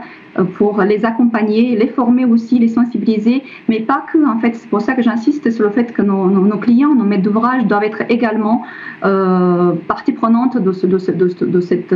pour 0.57 0.81
les 0.83 1.05
accompagner, 1.05 1.75
les 1.75 1.87
former 1.87 2.23
aussi, 2.25 2.59
les 2.59 2.67
sensibiliser, 2.67 3.43
mais 3.67 3.79
pas 3.79 4.05
que. 4.11 4.19
En 4.25 4.39
fait, 4.39 4.55
c'est 4.55 4.69
pour 4.69 4.81
ça 4.81 4.93
que 4.93 5.01
j'insiste 5.01 5.49
sur 5.51 5.63
le 5.65 5.71
fait 5.71 5.91
que 5.91 6.01
nos, 6.01 6.57
clients, 6.57 6.93
nos 6.93 7.03
maîtres 7.03 7.23
d'ouvrage 7.23 7.65
doivent 7.65 7.83
être 7.83 8.03
également 8.09 8.63
partie 9.01 10.11
prenante 10.13 10.57
de 10.57 10.71
cette 11.61 11.95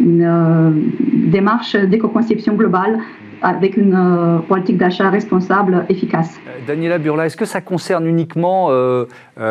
démarche 0.00 1.76
d'éco-conception 1.76 2.54
globale 2.54 2.98
avec 3.42 3.76
une 3.76 3.94
euh, 3.94 4.38
politique 4.38 4.76
d'achat 4.76 5.10
responsable 5.10 5.84
efficace. 5.88 6.38
Euh, 6.46 6.58
Daniela 6.66 6.98
Burla, 6.98 7.26
est-ce 7.26 7.36
que 7.36 7.44
ça 7.44 7.60
concerne 7.60 8.06
uniquement 8.06 8.68
euh, 8.70 9.06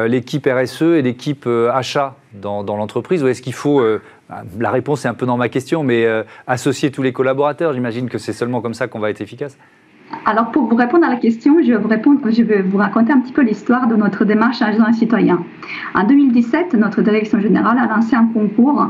l'équipe 0.08 0.47
RSE 0.47 0.82
et 0.82 1.02
l'équipe 1.02 1.47
achat 1.47 2.15
dans, 2.34 2.63
l'entreprise 2.63 3.23
ou 3.23 3.28
est-ce 3.28 3.41
qu'il 3.41 3.54
faut, 3.54 3.84
bah, 4.30 4.43
la 4.60 4.71
réponse 4.71 5.06
est 5.06 5.08
un 5.08 5.13
peu 5.13 5.25
dans 5.25 5.38
ma 5.38 5.49
question, 5.49 5.84
mais 5.84 6.06
associer 6.47 6.91
tous 6.91 7.02
les 7.02 7.12
collaborateurs 7.12 7.73
J'imagine 7.73 8.10
que 8.10 8.17
c'est 8.17 8.34
seulement 8.34 8.62
comme 8.62 8.73
ça 8.75 8.88
qu'on 8.88 8.99
va 8.99 9.10
être 9.10 9.21
efficace? 9.21 9.58
Alors, 10.25 10.52
pour 10.52 10.65
vous 10.65 10.75
répondre 10.75 11.06
à 11.06 11.10
la 11.10 11.17
question, 11.17 11.58
je 11.62 11.71
vais 11.71 11.78
vous, 11.78 11.88
répondre, 11.88 12.19
je 12.32 12.41
vais 12.41 12.62
vous 12.62 12.78
raconter 12.78 13.12
un 13.12 13.19
petit 13.19 13.34
peu 13.34 13.41
l'histoire 13.41 13.88
de 13.88 13.95
notre 13.95 14.25
démarche 14.25 14.62
agent 14.62 14.91
citoyen. 14.93 15.43
En 15.93 16.04
2017, 16.04 16.73
notre 16.73 17.02
direction 17.02 17.39
générale 17.39 17.78
a 17.78 17.88
lancé 17.88 18.15
un 18.15 18.25
concours 18.25 18.89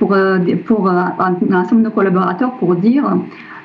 pour, 0.00 0.16
pour 0.64 0.90
un 0.90 1.36
ensemble 1.52 1.82
de 1.82 1.86
nos 1.86 1.94
collaborateurs 1.94 2.54
pour 2.54 2.74
dire 2.74 3.04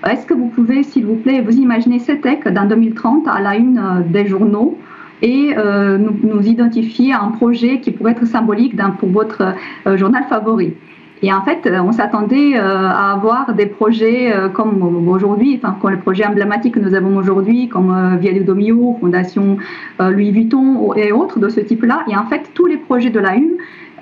est-ce 0.08 0.28
que 0.28 0.36
vous 0.36 0.48
pouvez, 0.48 0.84
s'il 0.84 1.06
vous 1.06 1.16
plaît, 1.16 1.42
vous 1.42 1.58
imaginer 1.58 1.98
CETEC 1.98 2.48
dans 2.50 2.66
2030 2.66 3.28
à 3.28 3.42
la 3.42 3.56
une 3.56 3.80
euh, 3.80 4.02
des 4.08 4.28
journaux 4.28 4.78
et 5.24 5.54
euh, 5.58 5.98
nous, 5.98 6.42
identifier 6.42 7.14
un 7.14 7.30
projet 7.30 7.80
qui 7.80 7.92
pourrait 7.92 8.12
être 8.12 8.28
symbolique 8.28 8.76
pour 9.00 9.10
votre 9.10 9.56
euh, 9.88 9.98
journal 9.98 10.24
favori? 10.30 10.74
Et 11.24 11.34
en 11.34 11.42
fait, 11.42 11.68
on 11.82 11.92
s'attendait 11.92 12.56
à 12.56 13.14
avoir 13.14 13.54
des 13.56 13.66
projets 13.66 14.32
comme 14.54 15.08
aujourd'hui, 15.08 15.60
enfin, 15.60 15.76
comme 15.82 15.92
les 15.92 15.98
projets 15.98 16.26
emblématiques 16.26 16.76
que 16.76 16.80
nous 16.80 16.94
avons 16.94 17.16
aujourd'hui, 17.18 17.70
comme 17.70 18.18
Via 18.20 18.38
Domio, 18.44 18.98
Fondation 19.00 19.58
Louis 19.98 20.32
Vuitton 20.32 20.94
et 20.94 21.14
autres 21.14 21.40
de 21.40 21.48
ce 21.48 21.62
type-là. 21.62 22.04
Et 22.12 22.16
en 22.16 22.26
fait, 22.26 22.52
tous 22.54 22.68
les 22.68 22.78
projets 22.78 23.10
de 23.10 23.20
la 23.20 23.34
une 23.34 23.54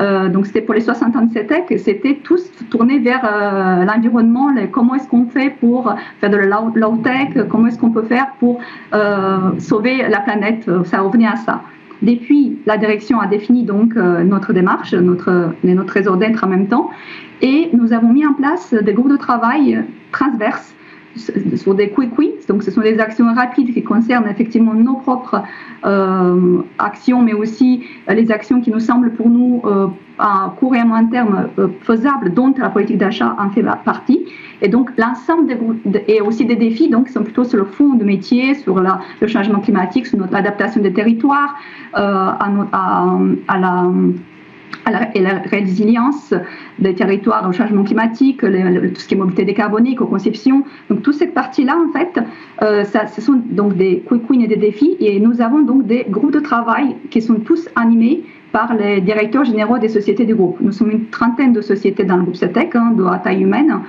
euh, 0.02 0.30
donc 0.30 0.48
c'était 0.48 0.62
pour 0.62 0.74
les 0.74 0.82
60 0.82 1.16
ans 1.16 1.22
de 1.22 1.32
CETEC, 1.32 1.78
c'était 1.78 2.20
tous 2.24 2.50
tournés 2.70 3.00
vers 3.00 3.24
euh, 3.24 3.86
l'environnement, 3.86 4.50
comment 4.72 4.96
est-ce 4.96 5.08
qu'on 5.08 5.28
fait 5.28 5.52
pour 5.60 5.94
faire 6.20 6.30
de 6.30 6.38
la 6.38 6.62
low-tech, 6.76 7.48
comment 7.50 7.68
est-ce 7.68 7.78
qu'on 7.78 7.92
peut 7.92 8.04
faire 8.04 8.28
pour 8.40 8.60
euh, 8.94 9.60
sauver 9.60 10.08
la 10.10 10.20
planète, 10.20 10.70
ça 10.86 11.02
revenait 11.02 11.28
à 11.28 11.36
ça. 11.36 11.62
Depuis, 12.02 12.58
la 12.66 12.78
direction 12.78 13.22
a 13.22 13.28
défini 13.28 13.64
donc 13.64 13.96
notre 13.96 14.52
démarche, 14.52 14.94
notre, 14.94 15.54
notre 15.64 15.94
raison 15.94 16.18
d'être 16.18 16.44
en 16.44 16.48
même 16.48 16.68
temps, 16.68 16.90
et 17.42 17.70
nous 17.74 17.94
avons 17.94 18.10
mis 18.10 18.26
en 18.26 18.34
place 18.34 18.74
des 18.74 18.94
groupes 18.94 19.12
de 19.12 19.18
travail 19.18 19.82
transverses 20.12 20.76
sur 21.16 21.76
des 21.76 21.90
quick 21.90 22.18
wins. 22.18 22.46
Donc, 22.48 22.64
ce 22.64 22.72
sont 22.72 22.82
des 22.82 23.00
actions 23.00 23.26
rapides 23.34 23.74
qui 23.74 23.84
concernent 23.84 24.28
effectivement 24.28 24.74
nos 24.74 24.96
propres 24.96 25.44
euh, 25.86 26.62
actions, 26.80 27.22
mais 27.22 27.34
aussi 27.34 27.84
euh, 28.10 28.14
les 28.14 28.32
actions 28.32 28.62
qui 28.62 28.72
nous 28.72 28.80
semblent 28.80 29.12
pour 29.12 29.30
nous 29.30 29.62
euh, 29.66 29.88
à 30.18 30.54
court 30.60 30.76
et 30.76 30.80
à 30.80 30.86
moyen 30.86 31.08
terme 31.08 31.50
faisables, 31.82 32.34
dont 32.34 32.54
la 32.58 32.70
politique 32.70 32.98
d'achat 32.98 33.36
en 33.40 33.50
fait 33.50 33.64
partie. 33.84 34.26
Et 34.62 34.68
donc, 34.68 34.92
l'ensemble 34.98 35.48
des 35.48 36.04
et 36.08 36.22
aussi 36.22 36.46
des 36.46 36.56
défis, 36.56 36.90
donc, 36.90 37.10
sont 37.10 37.24
plutôt 37.24 37.44
sur 37.44 37.58
le 37.58 37.66
fond 37.66 37.96
de 37.96 38.04
métier, 38.04 38.54
sur 38.54 38.80
le 38.80 39.28
changement 39.28 39.60
climatique, 39.60 40.06
sur 40.06 40.20
notre 40.20 40.36
adaptation 40.36 40.82
des 40.82 40.94
territoires, 40.94 41.56
à, 41.94 42.38
à 43.48 43.60
la 43.60 43.90
et 45.14 45.22
la 45.22 45.40
résilience 45.40 46.34
des 46.80 46.94
territoires 46.94 47.48
au 47.48 47.54
changement 47.54 47.84
climatique, 47.84 48.42
tout 48.42 48.48
ce 49.02 49.08
qui 49.08 49.14
est 49.14 49.18
mobilité 49.18 49.46
décarbonée, 49.46 49.96
co-conception. 49.96 50.64
Donc, 50.90 51.02
toute 51.02 51.16
cette 51.16 51.34
partie-là, 51.34 51.78
en 51.78 51.92
fait, 51.92 52.20
euh, 52.62 52.84
ce 52.84 53.22
sont 53.22 53.42
donc 53.52 53.76
des 53.78 54.04
quick 54.08 54.30
wins 54.30 54.42
et 54.42 54.48
des 54.48 54.56
défis. 54.56 54.98
Et 55.00 55.20
nous 55.20 55.42
avons 55.42 55.62
donc 55.62 55.86
des 55.86 56.06
groupes 56.10 56.34
de 56.34 56.40
travail 56.40 56.96
qui 57.10 57.22
sont 57.22 57.36
tous 57.36 57.70
animés 57.76 58.24
par 58.52 58.76
les 58.76 59.02
directeurs 59.02 59.46
généraux 59.46 59.80
des 59.80 59.90
sociétés 59.90 60.26
du 60.26 60.36
groupe. 60.36 60.58
Nous 60.62 60.72
sommes 60.72 60.92
une 60.92 61.08
trentaine 61.08 61.54
de 61.54 61.62
sociétés 61.62 62.04
dans 62.04 62.18
le 62.18 62.24
groupe 62.24 62.36
CETEC, 62.36 62.76
hein, 62.76 62.94
de 62.96 63.04
taille 63.24 63.42
humaine. 63.42 63.80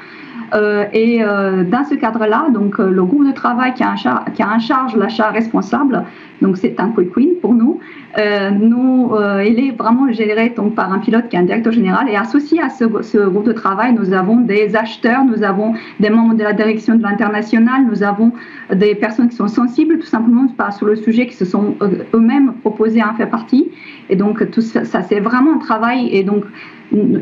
Euh, 0.54 0.85
et 0.92 1.22
euh, 1.22 1.64
dans 1.64 1.85
ce 1.85 1.94
cadre-là, 1.94 2.46
donc 2.52 2.78
le 2.78 3.04
groupe 3.04 3.26
de 3.26 3.33
travail 3.33 3.74
qui 3.74 3.83
a, 3.83 3.94
a 3.94 4.54
en 4.54 4.59
charge 4.59 4.96
l'achat 4.96 5.30
responsable, 5.30 6.04
donc 6.42 6.57
c'est 6.57 6.78
un 6.78 6.90
quick 6.90 7.16
win 7.16 7.30
pour 7.40 7.54
nous, 7.54 7.80
euh, 8.16 8.50
nous, 8.50 9.12
euh, 9.14 9.44
il 9.44 9.59
est 9.59 9.72
vraiment 9.72 10.11
géré 10.12 10.50
donc, 10.50 10.74
par 10.74 10.92
un 10.92 10.98
pilote 10.98 11.28
qui 11.28 11.37
est 11.37 11.38
un 11.40 11.44
directeur 11.44 11.72
général. 11.72 12.09
Et 12.09 12.16
associé 12.16 12.61
à 12.61 12.68
ce, 12.68 12.85
groupe 12.85 13.44
de 13.44 13.52
travail, 13.52 13.92
nous 13.92 14.12
avons 14.12 14.37
des 14.37 14.76
acheteurs, 14.76 15.24
nous 15.24 15.42
avons 15.42 15.74
des 15.98 16.11
membres 16.11 16.35
de 16.35 16.42
la 16.42 16.52
direction 16.52 16.94
de 16.94 17.02
l'international, 17.02 17.85
nous 17.87 18.02
avons 18.02 18.33
des 18.72 18.94
personnes 18.94 19.28
qui 19.28 19.37
sont 19.37 19.48
sensibles 19.48 19.98
tout 19.98 20.07
simplement 20.07 20.46
sur 20.70 20.87
le 20.87 20.96
sujet, 20.96 21.26
qui 21.26 21.35
se 21.35 21.44
sont 21.44 21.74
euh, 21.83 22.04
eux-mêmes 22.14 22.52
proposés 22.61 23.00
à 23.00 23.11
en 23.11 23.14
faire 23.14 23.30
partie. 23.30 23.70
Et 24.09 24.16
donc, 24.16 24.50
tout 24.50 24.61
ça, 24.61 24.85
ça 24.85 25.02
c'est 25.02 25.20
vraiment 25.20 25.54
un 25.54 25.59
travail. 25.59 26.09
Et 26.12 26.22
donc, 26.22 26.44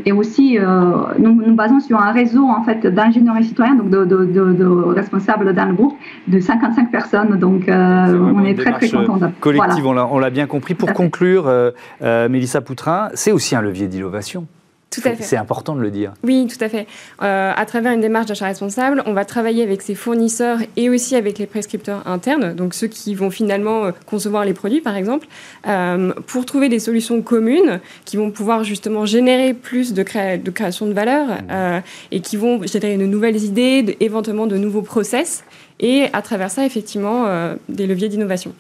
et 0.04 0.12
aussi, 0.12 0.58
nous 1.18 1.34
nous 1.34 1.54
basons 1.54 1.80
sur 1.80 2.00
un 2.00 2.12
réseau 2.12 2.44
en 2.44 2.62
fait 2.62 2.86
d'ingénieurs 2.86 3.36
et 3.36 3.42
citoyens, 3.42 3.74
donc 3.74 3.90
de, 3.90 4.92
responsables 4.94 5.52
dans 5.54 5.66
le 5.66 5.74
groupe, 5.74 5.96
de 6.28 6.40
55 6.40 6.90
personnes. 6.90 7.38
Donc, 7.38 7.64
on 7.68 8.44
est 8.44 8.54
très 8.54 8.72
très 8.72 8.88
contents. 8.88 9.18
Collective, 9.40 9.86
on 9.86 10.18
l'a 10.18 10.30
bien 10.30 10.46
compris 10.46 10.74
pour 10.74 10.92
conclure, 10.92 11.46
euh, 11.46 11.70
euh, 12.02 12.28
Mélissa 12.28 12.60
Poutrin, 12.60 13.08
c'est 13.14 13.32
aussi 13.32 13.54
un 13.56 13.62
levier 13.62 13.88
d'innovation. 13.88 14.46
Tout 14.92 15.00
à 15.04 15.14
fait. 15.14 15.22
C'est 15.22 15.36
important 15.36 15.74
de 15.74 15.80
le 15.80 15.90
dire. 15.90 16.12
Oui, 16.22 16.46
tout 16.46 16.62
à 16.62 16.68
fait. 16.68 16.86
Euh, 17.22 17.52
à 17.56 17.66
travers 17.66 17.92
une 17.92 18.02
démarche 18.02 18.26
d'achat 18.26 18.46
responsable, 18.46 19.02
on 19.06 19.14
va 19.14 19.24
travailler 19.24 19.62
avec 19.62 19.80
ses 19.80 19.94
fournisseurs 19.94 20.58
et 20.76 20.90
aussi 20.90 21.16
avec 21.16 21.38
les 21.38 21.46
prescripteurs 21.46 22.06
internes, 22.06 22.54
donc 22.54 22.74
ceux 22.74 22.88
qui 22.88 23.14
vont 23.14 23.30
finalement 23.30 23.90
concevoir 24.06 24.44
les 24.44 24.52
produits, 24.52 24.80
par 24.80 24.96
exemple, 24.96 25.26
pour 26.26 26.44
trouver 26.44 26.68
des 26.68 26.78
solutions 26.78 27.22
communes 27.22 27.80
qui 28.04 28.16
vont 28.16 28.30
pouvoir 28.30 28.64
justement 28.64 29.06
générer 29.06 29.54
plus 29.54 29.94
de, 29.94 30.02
de 30.36 30.50
création 30.50 30.86
de 30.86 30.92
valeur 30.92 31.28
mmh. 31.28 31.82
et 32.10 32.20
qui 32.20 32.36
vont 32.36 32.62
générer 32.66 32.98
de 32.98 33.06
nouvelles 33.06 33.42
idées, 33.42 33.96
éventuellement 34.00 34.46
de 34.46 34.56
nouveaux 34.56 34.82
process, 34.82 35.44
et 35.80 36.06
à 36.12 36.22
travers 36.22 36.50
ça, 36.50 36.66
effectivement, 36.66 37.26
des 37.68 37.86
leviers 37.86 38.08
d'innovation. 38.08 38.52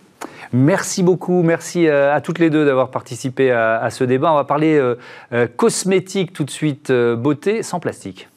Merci 0.52 1.02
beaucoup, 1.02 1.42
merci 1.42 1.88
euh, 1.88 2.14
à 2.14 2.20
toutes 2.20 2.38
les 2.38 2.50
deux 2.50 2.66
d'avoir 2.66 2.90
participé 2.90 3.50
à, 3.50 3.88
ce 3.90 4.04
débat. 4.04 4.32
On 4.32 4.36
va 4.36 4.44
parler 4.44 4.76
euh, 4.76 4.96
euh, 5.32 5.46
cosmétique 5.46 6.34
tout 6.34 6.44
de 6.44 6.50
suite, 6.50 6.92
beauté 6.92 7.62
sans 7.62 7.80
plastique. 7.80 8.28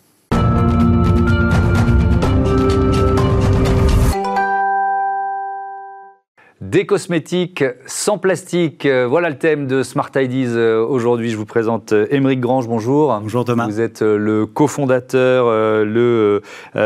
Des 6.66 6.86
cosmétiques 6.86 7.64
sans 7.86 8.18
plastique, 8.18 8.88
voilà 8.88 9.30
le 9.30 9.38
thème 9.38 9.68
de 9.68 9.84
Smart 9.84 10.10
Ideas 10.16 10.82
aujourd'hui. 10.82 11.30
Je 11.30 11.38
vous 11.38 11.46
présente 11.46 11.94
Émeric 12.10 12.40
Grange, 12.40 12.68
bonjour. 12.68 13.18
Bonjour 13.22 13.46
Thomas. 13.46 13.68
Vous 13.68 13.80
êtes 13.80 14.02
le 14.02 14.46
cofondateur, 14.46 15.46
le 15.86 16.42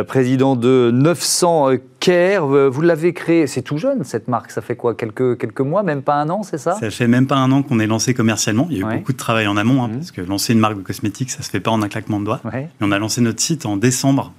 président 0.05 0.55
de 0.55 0.91
900 0.93 1.77
Care, 1.99 2.45
euh, 2.45 2.69
vous 2.69 2.81
l'avez 2.81 3.13
créé, 3.13 3.45
c'est 3.45 3.61
tout 3.61 3.77
jeune 3.77 4.05
cette 4.05 4.29
marque, 4.29 4.51
ça 4.51 4.61
fait 4.61 4.77
quoi 4.77 4.95
quelques, 4.95 5.37
quelques 5.37 5.59
mois, 5.59 5.83
même 5.83 6.01
pas 6.01 6.15
un 6.15 6.29
an, 6.29 6.43
c'est 6.43 6.57
ça? 6.57 6.75
Ça 6.75 6.89
fait 6.89 7.07
même 7.07 7.27
pas 7.27 7.35
un 7.35 7.51
an 7.51 7.61
qu'on 7.61 7.77
est 7.79 7.87
lancé 7.87 8.13
commercialement, 8.13 8.67
il 8.69 8.77
y 8.77 8.83
a 8.83 8.87
eu 8.87 8.97
beaucoup 8.99 9.11
de 9.11 9.17
travail 9.17 9.47
en 9.47 9.57
amont, 9.57 9.83
hein, 9.83 9.89
mmh. 9.89 9.97
parce 9.97 10.11
que 10.11 10.21
lancer 10.21 10.53
une 10.53 10.59
marque 10.59 10.77
de 10.77 10.81
cosmétiques, 10.81 11.29
ça 11.29 11.43
se 11.43 11.49
fait 11.49 11.59
pas 11.59 11.71
en 11.71 11.81
un 11.81 11.89
claquement 11.89 12.21
de 12.21 12.25
doigts. 12.25 12.41
on 12.79 12.91
a 12.91 12.99
lancé 12.99 13.19
notre 13.19 13.41
site 13.41 13.65
en 13.65 13.75
décembre 13.75 14.33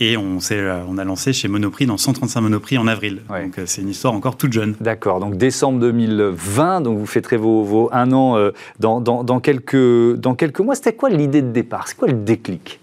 et 0.00 0.16
on, 0.16 0.38
euh, 0.50 0.82
on 0.88 0.98
a 0.98 1.04
lancé 1.04 1.32
chez 1.32 1.48
Monoprix 1.48 1.86
dans 1.86 1.96
135 1.96 2.40
Monoprix 2.40 2.78
en 2.78 2.86
avril. 2.86 3.22
Donc 3.28 3.58
euh, 3.58 3.64
c'est 3.66 3.82
une 3.82 3.88
histoire 3.88 4.14
encore 4.14 4.36
toute 4.36 4.52
jeune. 4.52 4.74
D'accord, 4.80 5.20
donc 5.20 5.36
décembre 5.36 5.80
2020, 5.80 6.82
donc 6.82 6.98
vous 6.98 7.06
fêterez 7.06 7.36
vos, 7.36 7.62
vos 7.64 7.88
un 7.92 8.12
an 8.12 8.50
dans, 8.80 9.00
dans, 9.00 9.24
dans, 9.24 9.40
quelques, 9.40 10.16
dans 10.16 10.34
quelques 10.34 10.60
mois. 10.60 10.74
C'était 10.74 10.94
quoi 10.94 11.10
l'idée 11.10 11.42
de 11.42 11.50
départ? 11.50 11.88
C'est 11.88 11.96
quoi 11.96 12.08
le 12.08 12.14
déclic? 12.14 12.80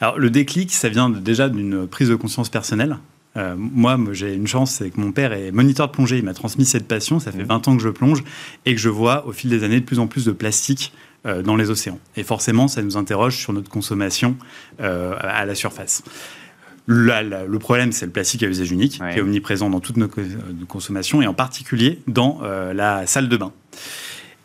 Alors 0.00 0.18
le 0.18 0.30
déclic, 0.30 0.72
ça 0.72 0.88
vient 0.88 1.10
déjà 1.10 1.48
d'une 1.48 1.86
prise 1.86 2.08
de 2.08 2.14
conscience 2.14 2.48
personnelle. 2.48 2.98
Euh, 3.36 3.54
moi, 3.56 3.96
j'ai 4.12 4.34
une 4.34 4.46
chance, 4.46 4.72
c'est 4.72 4.90
que 4.90 5.00
mon 5.00 5.12
père 5.12 5.32
est 5.32 5.52
moniteur 5.52 5.86
de 5.86 5.92
plongée. 5.92 6.18
Il 6.18 6.24
m'a 6.24 6.34
transmis 6.34 6.64
cette 6.64 6.88
passion. 6.88 7.20
Ça 7.20 7.32
fait 7.32 7.44
20 7.44 7.66
mmh. 7.66 7.70
ans 7.70 7.76
que 7.76 7.82
je 7.82 7.88
plonge 7.88 8.24
et 8.66 8.74
que 8.74 8.80
je 8.80 8.88
vois 8.88 9.26
au 9.26 9.32
fil 9.32 9.50
des 9.50 9.62
années 9.62 9.80
de 9.80 9.84
plus 9.84 9.98
en 9.98 10.06
plus 10.06 10.24
de 10.24 10.32
plastique 10.32 10.92
euh, 11.26 11.42
dans 11.42 11.56
les 11.56 11.70
océans. 11.70 11.98
Et 12.16 12.24
forcément, 12.24 12.66
ça 12.66 12.82
nous 12.82 12.96
interroge 12.96 13.36
sur 13.36 13.52
notre 13.52 13.70
consommation 13.70 14.36
euh, 14.80 15.14
à 15.20 15.44
la 15.44 15.54
surface. 15.54 16.02
Le 16.92 17.58
problème, 17.58 17.92
c'est 17.92 18.06
le 18.06 18.12
plastique 18.12 18.42
à 18.42 18.46
usage 18.46 18.70
unique, 18.72 19.00
qui 19.12 19.18
est 19.18 19.22
omniprésent 19.22 19.70
dans 19.70 19.80
toutes 19.80 19.96
nos, 19.96 20.08
consommations 20.68 21.22
et 21.22 21.26
en 21.26 21.34
particulier 21.34 22.00
dans 22.06 22.40
la 22.74 23.06
salle 23.06 23.28
de 23.28 23.36
bain. 23.36 23.52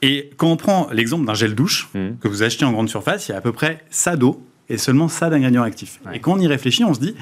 Et 0.01 0.29
quand 0.37 0.51
on 0.51 0.57
prend 0.57 0.87
l'exemple 0.91 1.25
d'un 1.25 1.33
gel 1.33 1.55
douche 1.55 1.89
mmh. 1.93 2.17
que 2.21 2.27
vous 2.27 2.43
achetez 2.43 2.65
en 2.65 2.71
grande 2.71 2.89
surface, 2.89 3.27
il 3.27 3.31
y 3.31 3.35
a 3.35 3.37
à 3.37 3.41
peu 3.41 3.51
près 3.51 3.83
ça 3.89 4.15
d'eau 4.15 4.45
et 4.69 4.77
seulement 4.77 5.07
ça 5.07 5.29
d'ingrédients 5.29 5.63
actifs. 5.63 5.99
Et 6.13 6.19
quand 6.19 6.33
on 6.33 6.39
y 6.39 6.47
réfléchit, 6.47 6.83
on 6.83 6.93
se 6.93 6.99
dit, 6.99 7.15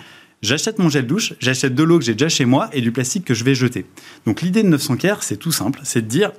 J'achète 0.43 0.77
mon 0.77 0.89
gel 0.89 1.07
douche, 1.07 1.33
j'achète 1.39 1.73
de 1.73 1.83
l'eau 1.83 1.99
que 1.99 2.03
j'ai 2.03 2.15
déjà 2.15 2.27
chez 2.27 2.43
moi 2.43 2.69
et 2.73 2.81
du 2.81 2.91
plastique 2.91 3.23
que 3.23 3.33
je 3.33 3.45
vais 3.45 3.55
jeter. 3.55 3.85
Donc 4.25 4.41
l'idée 4.41 4.61
de 4.61 4.67
900 4.67 4.97
Care, 4.97 5.23
c'est 5.23 5.37
tout 5.37 5.53
simple, 5.53 5.79
c'est 5.83 6.01
de 6.01 6.07
dire 6.07 6.33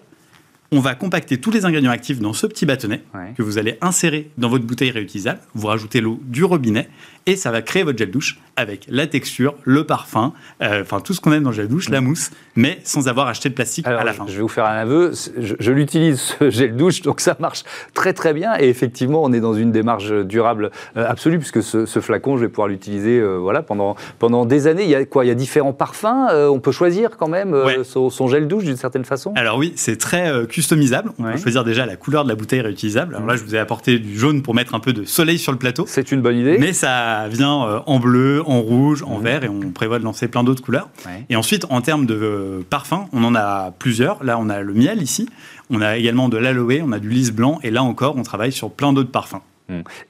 on 0.72 0.80
va 0.80 0.94
compacter 0.94 1.38
tous 1.38 1.50
les 1.50 1.64
ingrédients 1.64 1.90
actifs 1.90 2.20
dans 2.20 2.34
ce 2.34 2.46
petit 2.46 2.66
bâtonnet 2.66 3.02
Ouais. 3.14 3.32
que 3.34 3.42
vous 3.42 3.56
allez 3.56 3.78
insérer 3.80 4.30
dans 4.36 4.50
votre 4.50 4.64
bouteille 4.64 4.90
réutilisable. 4.90 5.40
Vous 5.54 5.68
rajoutez 5.68 6.02
l'eau 6.02 6.20
du 6.24 6.44
robinet 6.44 6.90
et 7.26 7.36
ça 7.36 7.50
va 7.50 7.62
créer 7.62 7.82
votre 7.82 7.98
gel 7.98 8.10
douche 8.10 8.38
avec 8.56 8.86
la 8.88 9.06
texture, 9.08 9.54
le 9.64 9.84
parfum, 9.84 10.32
euh, 10.62 10.82
enfin 10.82 11.00
tout 11.00 11.12
ce 11.12 11.20
qu'on 11.20 11.32
aime 11.32 11.42
dans 11.42 11.50
le 11.50 11.56
gel 11.56 11.66
douche, 11.68 11.88
la 11.88 12.00
mousse, 12.00 12.30
mais 12.54 12.78
sans 12.84 13.08
avoir 13.08 13.26
acheté 13.26 13.48
de 13.48 13.54
plastique 13.54 13.84
Alors, 13.86 14.00
à 14.02 14.04
la 14.04 14.12
fin. 14.12 14.26
je 14.28 14.34
vais 14.36 14.42
vous 14.42 14.48
faire 14.48 14.66
un 14.66 14.76
aveu. 14.76 15.10
Je, 15.38 15.54
je 15.58 15.72
l'utilise, 15.72 16.20
ce 16.38 16.50
gel 16.50 16.76
douche, 16.76 17.02
donc 17.02 17.20
ça 17.20 17.36
marche 17.40 17.64
très 17.94 18.12
très 18.12 18.32
bien. 18.32 18.52
Et 18.60 18.68
effectivement, 18.68 19.22
on 19.24 19.32
est 19.32 19.40
dans 19.40 19.54
une 19.54 19.72
démarche 19.72 20.12
durable 20.12 20.70
euh, 20.96 21.04
absolue, 21.08 21.38
puisque 21.38 21.62
ce, 21.64 21.84
ce 21.86 21.98
flacon, 22.00 22.36
je 22.36 22.42
vais 22.42 22.48
pouvoir 22.48 22.68
l'utiliser 22.68 23.18
euh, 23.18 23.38
voilà, 23.38 23.62
pendant, 23.62 23.96
pendant 24.20 24.46
des 24.46 24.66
années. 24.68 24.84
Il 24.84 24.90
y 24.90 24.94
a 24.94 25.04
quoi? 25.04 25.24
Il 25.24 25.28
y 25.28 25.32
a 25.32 25.34
différents 25.34 25.72
parfums. 25.72 26.28
on 26.30 26.60
peut 26.60 26.72
choisir 26.72 27.16
quand 27.16 27.28
même 27.28 27.52
Ouais. 27.54 27.82
son, 27.82 28.08
son 28.10 28.28
gel 28.28 28.46
douche 28.46 28.64
d'une 28.64 28.76
certaine 28.76 29.04
façon? 29.04 29.32
Alors 29.34 29.58
oui, 29.58 29.72
c'est 29.76 29.96
très 29.96 30.30
customisable. 30.46 31.10
On 31.18 31.24
Ouais. 31.24 31.32
peut 31.32 31.38
choisir 31.38 31.64
déjà 31.64 31.86
la 31.86 31.96
couleur 31.96 32.22
de 32.24 32.28
la 32.28 32.34
bouteille 32.36 32.60
réutilisable. 32.60 33.16
Alors 33.16 33.26
là, 33.26 33.34
je 33.36 33.42
vous 33.42 33.54
ai 33.56 33.58
apporté 33.58 33.98
du 33.98 34.16
jaune 34.18 34.42
pour 34.42 34.54
mettre 34.54 34.74
un 34.74 34.80
peu 34.80 34.92
de 34.92 35.04
soleil 35.04 35.38
sur 35.38 35.50
le 35.52 35.58
plateau. 35.58 35.84
C'est 35.88 36.12
une 36.12 36.20
bonne 36.22 36.36
idée. 36.36 36.58
Mais 36.58 36.72
ça 36.72 37.13
vient 37.28 37.64
euh, 37.64 37.80
en 37.86 37.98
bleu, 37.98 38.42
en 38.46 38.60
rouge, 38.60 39.02
en 39.02 39.18
Mhm. 39.18 39.24
vert, 39.24 39.44
et 39.44 39.48
on 39.48 39.70
prévoit 39.70 39.98
de 39.98 40.04
lancer 40.04 40.28
plein 40.28 40.44
d'autres 40.44 40.62
couleurs. 40.62 40.88
Ouais. 41.06 41.24
Et 41.30 41.36
ensuite, 41.36 41.66
en 41.70 41.80
termes 41.80 42.06
de 42.06 42.14
euh, 42.14 42.60
parfums, 42.68 43.06
on 43.12 43.24
en 43.24 43.34
a 43.34 43.70
plusieurs. 43.78 44.22
Là, 44.24 44.38
on 44.38 44.48
a 44.48 44.60
le 44.60 44.72
miel 44.74 45.02
ici. 45.02 45.28
On 45.70 45.80
a 45.80 45.96
également 45.96 46.28
de 46.28 46.36
l'aloe, 46.36 46.80
on 46.82 46.92
a 46.92 46.98
du 46.98 47.08
lys 47.08 47.30
blanc. 47.32 47.58
Et 47.62 47.70
là 47.70 47.82
encore, 47.82 48.16
on 48.16 48.22
travaille 48.22 48.52
sur 48.52 48.70
plein 48.70 48.92
d'autres 48.92 49.10
parfums. 49.12 49.40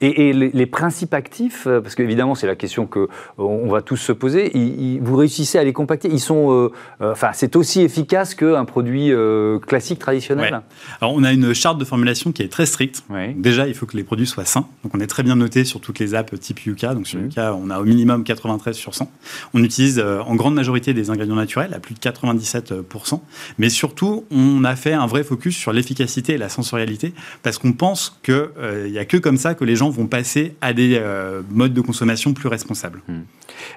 Et, 0.01 0.29
et 0.29 0.33
les, 0.33 0.49
les 0.49 0.65
principes 0.65 1.13
actifs, 1.13 1.65
euh, 1.65 1.79
parce 1.79 1.95
qu'évidemment 1.95 2.35
c'est 2.35 2.45
la 2.47 2.55
question 2.55 2.87
que 2.87 2.99
euh, 2.99 3.07
on 3.37 3.69
va 3.69 3.81
tous 3.81 3.95
se 3.95 4.11
poser, 4.11 4.51
ils- 4.53 4.81
ils- 4.95 5.01
vous 5.01 5.15
réussissez 5.15 5.57
à 5.57 5.63
les 5.63 5.71
compacter 5.71 6.09
Ils 6.11 6.19
sont, 6.19 6.51
euh, 6.51 6.71
euh, 7.01 7.13
enfin, 7.13 7.29
c'est 7.33 7.55
aussi 7.55 7.81
efficace 7.81 8.35
qu'un 8.35 8.65
produit 8.65 9.11
euh, 9.13 9.59
classique 9.59 9.99
traditionnel. 9.99 10.53
Ouais. 10.53 10.59
Alors, 10.99 11.13
on 11.15 11.23
a 11.23 11.31
une 11.31 11.53
charte 11.53 11.77
de 11.77 11.85
formulation 11.85 12.31
qui 12.33 12.41
est 12.43 12.49
très 12.51 12.65
stricte. 12.65 13.03
Ouais. 13.09 13.33
Déjà, 13.37 13.65
il 13.67 13.73
faut 13.75 13.85
que 13.85 13.95
les 13.95 14.03
produits 14.03 14.27
soient 14.27 14.43
sains. 14.45 14.67
Donc, 14.83 14.93
on 14.93 14.99
est 14.99 15.07
très 15.07 15.23
bien 15.23 15.35
noté 15.37 15.63
sur 15.63 15.79
toutes 15.79 15.99
les 15.99 16.15
apps 16.15 16.37
type 16.39 16.59
Yuka. 16.65 16.93
Donc, 16.93 17.07
sur 17.07 17.19
Mhm. 17.19 17.25
Yuka, 17.27 17.53
on 17.55 17.69
a 17.69 17.79
au 17.79 17.85
minimum 17.85 18.23
93 18.25 18.75
sur 18.75 18.93
100. 18.93 19.09
On 19.53 19.63
utilise 19.63 19.99
en 20.01 20.35
grande 20.35 20.55
majorité 20.55 20.93
des 20.93 21.09
ingrédients 21.09 21.35
naturels, 21.35 21.73
à 21.73 21.79
plus 21.79 21.93
de 21.95 21.99
97%. 21.99 23.21
Mais 23.57 23.69
surtout, 23.69 24.25
on 24.31 24.63
a 24.63 24.75
fait 24.75 24.93
un 24.93 25.07
vrai 25.07 25.23
focus 25.23 25.55
sur 25.55 25.71
l'efficacité 25.71 26.33
et 26.33 26.37
la 26.37 26.49
sensorialité 26.49 27.13
parce 27.43 27.57
qu'on 27.57 27.73
pense 27.73 28.19
qu'il 28.23 28.91
n'y 28.91 28.97
a 28.99 29.05
que 29.05 29.17
comme 29.17 29.37
ça 29.37 29.44
que 29.53 29.63
les 29.63 29.75
gens 29.75 29.89
vont 29.89 30.07
passer 30.07 30.55
à 30.61 30.73
des 30.73 30.97
euh, 30.99 31.41
modes 31.51 31.73
de 31.73 31.81
consommation 31.81 32.33
plus 32.33 32.47
responsables. 32.47 33.01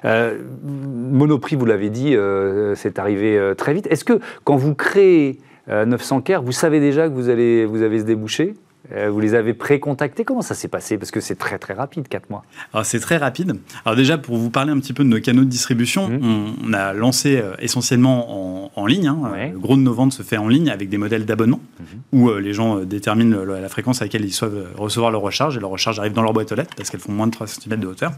Euh, 0.04 0.38
Monoprix, 0.64 1.56
vous 1.56 1.66
l'avez 1.66 1.90
dit, 1.90 2.14
euh, 2.14 2.74
c'est 2.74 2.98
arrivé 2.98 3.52
très 3.56 3.74
vite. 3.74 3.86
Est-ce 3.90 4.04
que 4.04 4.20
quand 4.44 4.56
vous 4.56 4.74
créez 4.74 5.38
euh, 5.68 5.84
900 5.84 6.22
Care, 6.22 6.42
vous 6.42 6.52
savez 6.52 6.80
déjà 6.80 7.08
que 7.08 7.14
vous, 7.14 7.28
allez, 7.28 7.66
vous 7.66 7.82
avez 7.82 8.02
débouché 8.02 8.54
Euh, 8.92 9.10
Vous 9.10 9.20
les 9.20 9.34
avez 9.34 9.52
pré-contactés? 9.54 10.24
Comment 10.24 10.40
ça 10.40 10.54
s'est 10.54 10.68
passé? 10.68 10.96
Parce 10.96 11.10
que 11.10 11.20
c'est 11.20 11.34
très 11.34 11.58
très 11.58 11.74
rapide, 11.74 12.08
4 12.08 12.30
mois. 12.30 12.44
Alors 12.72 12.86
c'est 12.86 13.00
très 13.00 13.16
rapide. 13.18 13.58
Alors 13.84 13.96
déjà 13.96 14.16
pour 14.18 14.36
vous 14.38 14.50
parler 14.50 14.72
un 14.72 14.78
petit 14.78 14.92
peu 14.92 15.04
de 15.04 15.08
nos 15.08 15.20
canaux 15.20 15.44
de 15.44 15.50
distribution, 15.50 16.08
Mhm. 16.08 16.54
on, 16.68 16.72
a 16.72 16.92
lancé 16.94 17.36
euh, 17.36 17.52
essentiellement 17.58 18.64
en, 18.64 18.70
en 18.74 18.86
ligne. 18.86 19.08
hein. 19.08 19.18
Ouais. 19.32 19.50
Le 19.50 19.58
gros 19.58 19.76
de 19.76 19.82
nos 19.82 19.92
ventes 19.92 20.12
se 20.12 20.22
fait 20.22 20.36
en 20.38 20.48
ligne 20.48 20.70
avec 20.70 20.88
des 20.88 20.96
modèles 20.96 21.26
d'abonnement 21.26 21.60
Mhm. 21.80 21.86
où 22.12 22.30
euh, 22.30 22.40
les 22.40 22.54
gens 22.54 22.76
déterminent 22.80 23.36
le- 23.44 23.60
la 23.60 23.68
fréquence 23.68 24.00
à 24.00 24.04
laquelle 24.06 24.24
ils 24.24 24.36
doivent 24.38 24.68
recevoir 24.76 25.10
leur 25.10 25.20
recharge 25.20 25.56
et 25.56 25.60
leur 25.60 25.70
recharge 25.70 25.98
arrive 25.98 26.12
dans 26.14 26.22
leur 26.22 26.32
boîte 26.32 26.52
aux 26.52 26.54
lettres 26.56 26.74
parce 26.76 26.88
qu'elles 26.88 27.00
font 27.00 27.12
moins 27.12 27.26
de 27.26 27.32
3 27.32 27.46
cm 27.46 27.78
de 27.80 27.86
hauteur. 27.86 28.12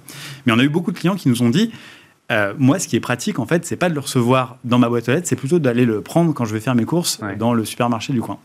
Mais 0.46 0.52
on 0.52 0.58
a 0.58 0.62
eu 0.62 0.68
beaucoup 0.68 0.92
de 0.92 0.98
clients 0.98 1.16
qui 1.16 1.28
nous 1.28 1.42
ont 1.42 1.50
dit 1.50 1.72
euh, 2.30 2.54
moi, 2.58 2.78
ce 2.78 2.86
qui 2.88 2.96
est 2.96 3.00
pratique, 3.00 3.38
en 3.38 3.46
fait, 3.46 3.64
c'est 3.66 3.76
pas 3.76 3.88
de 3.88 3.94
le 3.94 4.00
recevoir 4.00 4.58
dans 4.64 4.78
ma 4.78 4.88
boîte 4.88 5.08
aux 5.08 5.12
lettres, 5.12 5.26
c'est 5.28 5.36
plutôt 5.36 5.58
d'aller 5.58 5.84
le 5.84 6.00
prendre 6.00 6.32
quand 6.32 6.44
je 6.44 6.54
vais 6.54 6.60
faire 6.60 6.74
mes 6.74 6.84
courses 6.84 7.18
Ouais. 7.22 7.36
dans 7.36 7.52
le 7.54 7.64
supermarché 7.64 8.12
du 8.12 8.20
coin. 8.20 8.38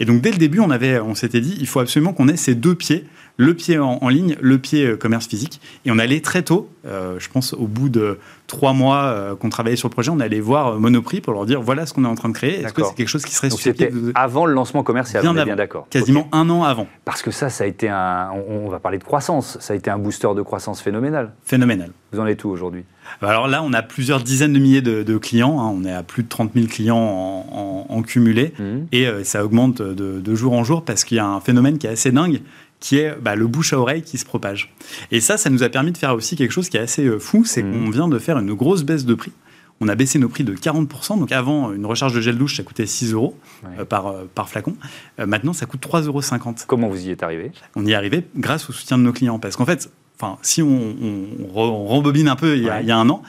Et 0.00 0.04
donc, 0.04 0.20
dès 0.20 0.30
le 0.30 0.38
début, 0.38 0.60
on, 0.60 0.70
avait, 0.70 1.00
on 1.00 1.14
s'était 1.14 1.40
dit, 1.40 1.56
il 1.58 1.66
faut 1.66 1.80
absolument 1.80 2.12
qu'on 2.12 2.28
ait 2.28 2.36
ces 2.36 2.54
deux 2.54 2.74
pieds, 2.74 3.04
le 3.38 3.54
pied 3.54 3.78
en, 3.78 3.98
en 4.00 4.08
ligne, 4.08 4.36
le 4.40 4.58
pied 4.58 4.84
euh, 4.86 4.96
commerce 4.96 5.26
physique. 5.26 5.60
Et 5.84 5.90
on 5.90 5.98
allait 5.98 6.20
très 6.20 6.42
tôt, 6.42 6.68
euh, 6.86 7.16
je 7.18 7.28
pense 7.28 7.54
au 7.54 7.66
bout 7.66 7.88
de 7.88 8.18
trois 8.46 8.72
mois 8.74 9.04
euh, 9.04 9.34
qu'on 9.34 9.48
travaillait 9.48 9.76
sur 9.76 9.88
le 9.88 9.92
projet, 9.92 10.10
on 10.10 10.20
allait 10.20 10.40
voir 10.40 10.78
Monoprix 10.78 11.20
pour 11.22 11.32
leur 11.32 11.46
dire, 11.46 11.62
voilà 11.62 11.86
ce 11.86 11.94
qu'on 11.94 12.04
est 12.04 12.08
en 12.08 12.14
train 12.14 12.28
de 12.28 12.34
créer. 12.34 12.60
Est-ce 12.60 12.74
que 12.74 12.82
c'est 12.84 12.94
quelque 12.94 13.08
chose 13.08 13.24
qui 13.24 13.34
serait 13.34 13.48
Donc 13.48 13.60
c'était 13.60 13.90
de... 13.90 14.12
avant 14.14 14.44
le 14.44 14.52
lancement 14.52 14.82
commercial, 14.82 15.22
Bien 15.22 15.32
on 15.32 15.36
est 15.36 15.38
avant. 15.38 15.46
bien 15.46 15.56
d'accord. 15.56 15.86
Quasiment 15.88 16.28
un 16.32 16.50
an 16.50 16.62
avant. 16.62 16.86
Parce 17.06 17.22
que 17.22 17.30
ça, 17.30 17.48
ça 17.48 17.64
a 17.64 17.66
été 17.66 17.88
un. 17.88 18.30
On, 18.48 18.66
on 18.66 18.68
va 18.68 18.78
parler 18.78 18.98
de 18.98 19.04
croissance. 19.04 19.56
Ça 19.60 19.72
a 19.72 19.76
été 19.76 19.90
un 19.90 19.98
booster 19.98 20.28
de 20.36 20.42
croissance 20.42 20.82
phénoménal. 20.82 21.32
Phénoménal. 21.44 21.90
Vous 22.12 22.20
en 22.20 22.26
êtes 22.26 22.44
où 22.44 22.50
aujourd'hui? 22.50 22.84
Alors 23.22 23.48
là, 23.48 23.62
on 23.64 23.72
a 23.72 23.82
plusieurs 23.82 24.20
dizaines 24.22 24.52
de 24.52 24.58
milliers 24.58 24.82
de, 24.82 25.02
de 25.02 25.16
clients. 25.16 25.58
hein. 25.60 25.72
On 25.74 25.84
est 25.84 25.92
à 25.92 26.02
plus 26.02 26.22
de 26.22 26.28
30 26.28 26.50
000 26.54 26.66
clients 26.66 26.96
en, 26.98 27.86
en- 27.88 27.94
en 27.96 28.02
cumulé. 28.02 28.52
Et 28.92 29.06
euh, 29.06 29.24
ça 29.24 29.44
augmente 29.44 29.80
de, 29.80 30.20
de 30.20 30.34
jour 30.34 30.52
en 30.52 30.62
jour 30.64 30.84
parce 30.84 31.04
qu'il 31.04 31.16
y 31.16 31.20
a 31.20 31.26
un 31.26 31.40
phénomène 31.40 31.78
qui 31.78 31.86
est 31.86 31.90
assez 31.90 32.12
dingue, 32.12 32.42
qui 32.82 32.98
est 32.98 33.14
bah, 33.22 33.36
le 33.36 33.46
bouche 33.46 33.72
à 33.72 33.78
oreille 33.78 34.02
qui 34.02 34.18
se 34.18 34.24
propage. 34.24 34.74
Et 35.12 35.20
ça, 35.20 35.36
ça 35.38 35.48
nous 35.50 35.62
a 35.62 35.68
permis 35.68 35.92
de 35.92 35.96
faire 35.98 36.14
aussi 36.14 36.34
quelque 36.36 36.50
chose 36.50 36.68
qui 36.68 36.76
est 36.76 36.80
assez 36.80 37.04
euh, 37.06 37.18
fou, 37.20 37.44
c'est 37.44 37.62
Mhm. 37.62 37.84
qu'on 37.84 37.90
vient 37.90 38.08
de 38.08 38.18
faire 38.18 38.36
une 38.38 38.52
grosse 38.54 38.82
baisse 38.82 39.04
de 39.06 39.14
prix. 39.14 39.32
On 39.80 39.88
a 39.88 39.94
baissé 39.94 40.18
nos 40.18 40.28
prix 40.28 40.42
de 40.44 40.52
40%. 40.54 41.16
Donc 41.16 41.30
avant, 41.32 41.72
une 41.72 41.86
recharge 41.86 42.12
de 42.14 42.20
gel 42.20 42.36
douche, 42.36 42.56
ça 42.56 42.62
coûtait 42.64 42.86
6 42.86 43.12
euros 43.12 43.38
Ouais. 43.64 43.70
euh, 43.80 43.84
par, 43.84 44.08
euh, 44.08 44.24
par 44.34 44.48
flacon. 44.48 44.74
Euh, 45.20 45.26
maintenant, 45.26 45.52
ça 45.52 45.66
coûte 45.66 45.80
3,50 45.80 46.06
euros. 46.08 46.20
Comment 46.66 46.88
vous 46.88 47.06
y 47.06 47.10
êtes 47.10 47.22
arrivé? 47.22 47.52
On 47.76 47.86
y 47.86 47.92
est 47.92 47.94
arrivé 47.94 48.26
grâce 48.36 48.68
au 48.68 48.72
soutien 48.72 48.98
de 48.98 49.02
nos 49.04 49.12
clients. 49.12 49.38
Parce 49.38 49.54
qu'en 49.56 49.64
fait, 49.66 49.88
enfin, 50.20 50.38
si 50.42 50.60
on, 50.62 50.66
on- 50.68 51.26
on 51.40 51.46
re- 51.52 51.70
on 51.70 51.84
rembobine 51.86 52.28
un 52.28 52.36
peu 52.36 52.56
il 52.56 52.64
y 52.64 52.68
a, 52.68 52.74
Ouais. 52.74 52.80
il 52.82 52.88
y 52.88 52.92
a 52.92 52.96
un 52.98 53.08
an, 53.10 53.22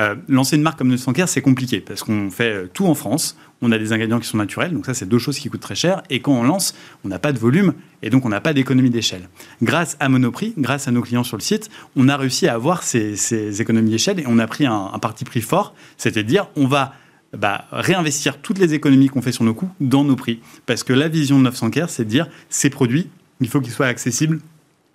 euh, 0.00 0.14
lancer 0.28 0.56
une 0.56 0.62
marque 0.62 0.78
comme 0.78 0.88
900 0.88 1.12
Care, 1.12 1.28
c'est 1.28 1.42
compliqué 1.42 1.80
parce 1.80 2.02
qu'on 2.02 2.30
fait 2.30 2.52
euh, 2.52 2.70
tout 2.72 2.86
en 2.86 2.94
France. 2.94 3.36
On 3.60 3.70
a 3.70 3.78
des 3.78 3.92
ingrédients 3.92 4.18
qui 4.18 4.26
sont 4.26 4.38
naturels, 4.38 4.72
donc 4.72 4.86
ça, 4.86 4.94
c'est 4.94 5.06
deux 5.06 5.18
choses 5.18 5.38
qui 5.38 5.50
coûtent 5.50 5.60
très 5.60 5.74
cher. 5.74 6.02
Et 6.08 6.20
quand 6.20 6.32
on 6.32 6.42
lance, 6.42 6.74
on 7.04 7.08
n'a 7.08 7.18
pas 7.18 7.32
de 7.32 7.38
volume 7.38 7.74
et 8.02 8.08
donc 8.08 8.24
on 8.24 8.30
n'a 8.30 8.40
pas 8.40 8.54
d'économie 8.54 8.88
d'échelle. 8.88 9.28
Grâce 9.62 9.96
à 10.00 10.08
Monoprix, 10.08 10.54
grâce 10.56 10.88
à 10.88 10.90
nos 10.90 11.02
clients 11.02 11.24
sur 11.24 11.36
le 11.36 11.42
site, 11.42 11.68
on 11.96 12.08
a 12.08 12.16
réussi 12.16 12.48
à 12.48 12.54
avoir 12.54 12.82
ces, 12.82 13.60
économies 13.60 13.90
d'échelle 13.90 14.18
et 14.18 14.24
on 14.26 14.38
a 14.38 14.46
pris 14.46 14.64
un, 14.64 14.90
un 14.92 14.98
parti 14.98 15.24
pris 15.24 15.42
fort, 15.42 15.74
c'était 15.98 16.22
de 16.22 16.28
dire 16.28 16.48
on 16.56 16.66
va 16.66 16.94
bah, 17.36 17.66
réinvestir 17.70 18.38
toutes 18.38 18.58
les 18.58 18.74
économies 18.74 19.08
qu'on 19.08 19.22
fait 19.22 19.32
sur 19.32 19.44
nos 19.44 19.54
coûts 19.54 19.70
dans 19.80 20.04
nos 20.04 20.16
prix. 20.16 20.40
Parce 20.66 20.82
que 20.82 20.92
la 20.92 21.08
vision 21.08 21.38
de 21.38 21.44
900 21.44 21.70
Care, 21.70 21.90
c'est 21.90 22.04
de 22.04 22.10
dire 22.10 22.28
ces 22.48 22.70
produits, 22.70 23.08
il 23.40 23.48
faut 23.48 23.60
qu'ils 23.60 23.72
soient 23.72 23.86
accessibles 23.86 24.40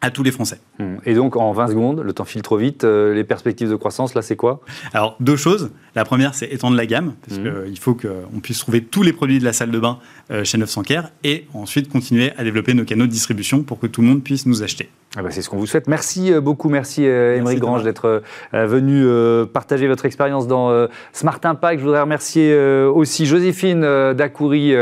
à 0.06 0.12
tous 0.12 0.22
les 0.24 0.32
Français. 0.32 0.60
Et 1.06 1.14
donc, 1.16 1.36
en 1.36 1.52
20 1.52 1.68
secondes, 1.70 2.00
le 2.02 2.14
temps 2.14 2.26
file 2.26 2.42
trop 2.44 2.58
vite. 2.58 2.84
euh, 2.84 3.14
les 3.16 3.24
perspectives 3.24 3.70
de 3.70 3.76
croissance, 3.76 4.14
là, 4.14 4.22
c'est 4.22 4.36
quoi? 4.36 4.62
Alors, 4.94 5.16
deux 5.20 5.36
choses. 5.36 5.72
La 5.96 6.06
première, 6.06 6.36
c'est 6.36 6.46
étendre 6.54 6.78
la 6.78 6.86
gamme, 6.86 7.14
parce 7.28 7.40
Mhm. 7.40 7.66
qu'il 7.66 7.80
faut 7.80 7.96
qu'on 7.96 8.40
puisse 8.42 8.60
trouver 8.60 8.84
tous 8.84 9.02
les 9.02 9.14
produits 9.14 9.40
de 9.40 9.44
la 9.46 9.54
salle 9.54 9.72
de 9.72 9.80
bain 9.80 9.98
euh, 10.32 10.44
chez 10.44 10.58
900 10.58 10.84
Care, 10.84 11.10
et 11.24 11.48
ensuite 11.54 11.90
continuer 11.90 12.32
à 12.38 12.44
développer 12.44 12.74
nos 12.74 12.84
canaux 12.86 13.06
de 13.08 13.12
distribution 13.12 13.64
pour 13.64 13.80
que 13.80 13.88
tout 13.88 14.02
le 14.02 14.08
monde 14.08 14.24
puisse 14.24 14.46
nous 14.46 14.62
acheter. 14.62 14.90
Ah 15.18 15.22
bah, 15.22 15.30
c'est 15.32 15.42
ce 15.42 15.50
qu'on 15.50 15.58
vous 15.58 15.66
souhaite. 15.66 15.88
Merci 15.88 16.34
euh, 16.34 16.42
beaucoup, 16.42 16.68
merci 16.68 17.06
euh, 17.06 17.36
Merci, 17.36 17.40
Émeric 17.40 17.60
Grange 17.60 17.84
d'être 17.84 18.22
euh, 18.54 18.68
venu 18.68 19.06
partager 19.48 19.88
votre 19.88 20.06
expérience 20.06 20.48
dans 20.48 20.88
Smart 21.14 21.40
Impact. 21.44 21.80
Je 21.80 21.86
voudrais 21.86 22.02
remercier 22.02 22.56
aussi 22.58 23.26
Joséphine 23.26 24.14
Dacoury 24.14 24.74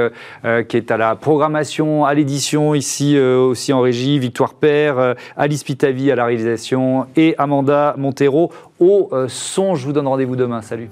qui 0.67 0.77
est 0.77 0.91
à 0.91 0.97
la 0.97 1.15
programmation, 1.15 2.05
à 2.05 2.13
l'édition 2.13 2.73
ici 2.75 3.17
aussi 3.19 3.73
en 3.73 3.81
régie, 3.81 4.19
Victoire 4.19 4.53
Père, 4.53 5.15
Alice 5.37 5.63
Pitavi 5.63 6.11
à 6.11 6.15
la 6.15 6.25
réalisation 6.25 7.07
et 7.15 7.35
Amanda 7.37 7.95
Montero 7.97 8.51
au 8.79 9.09
son. 9.27 9.75
Je 9.75 9.85
vous 9.85 9.93
donne 9.93 10.07
rendez-vous 10.07 10.35
demain. 10.35 10.61
Salut. 10.61 10.89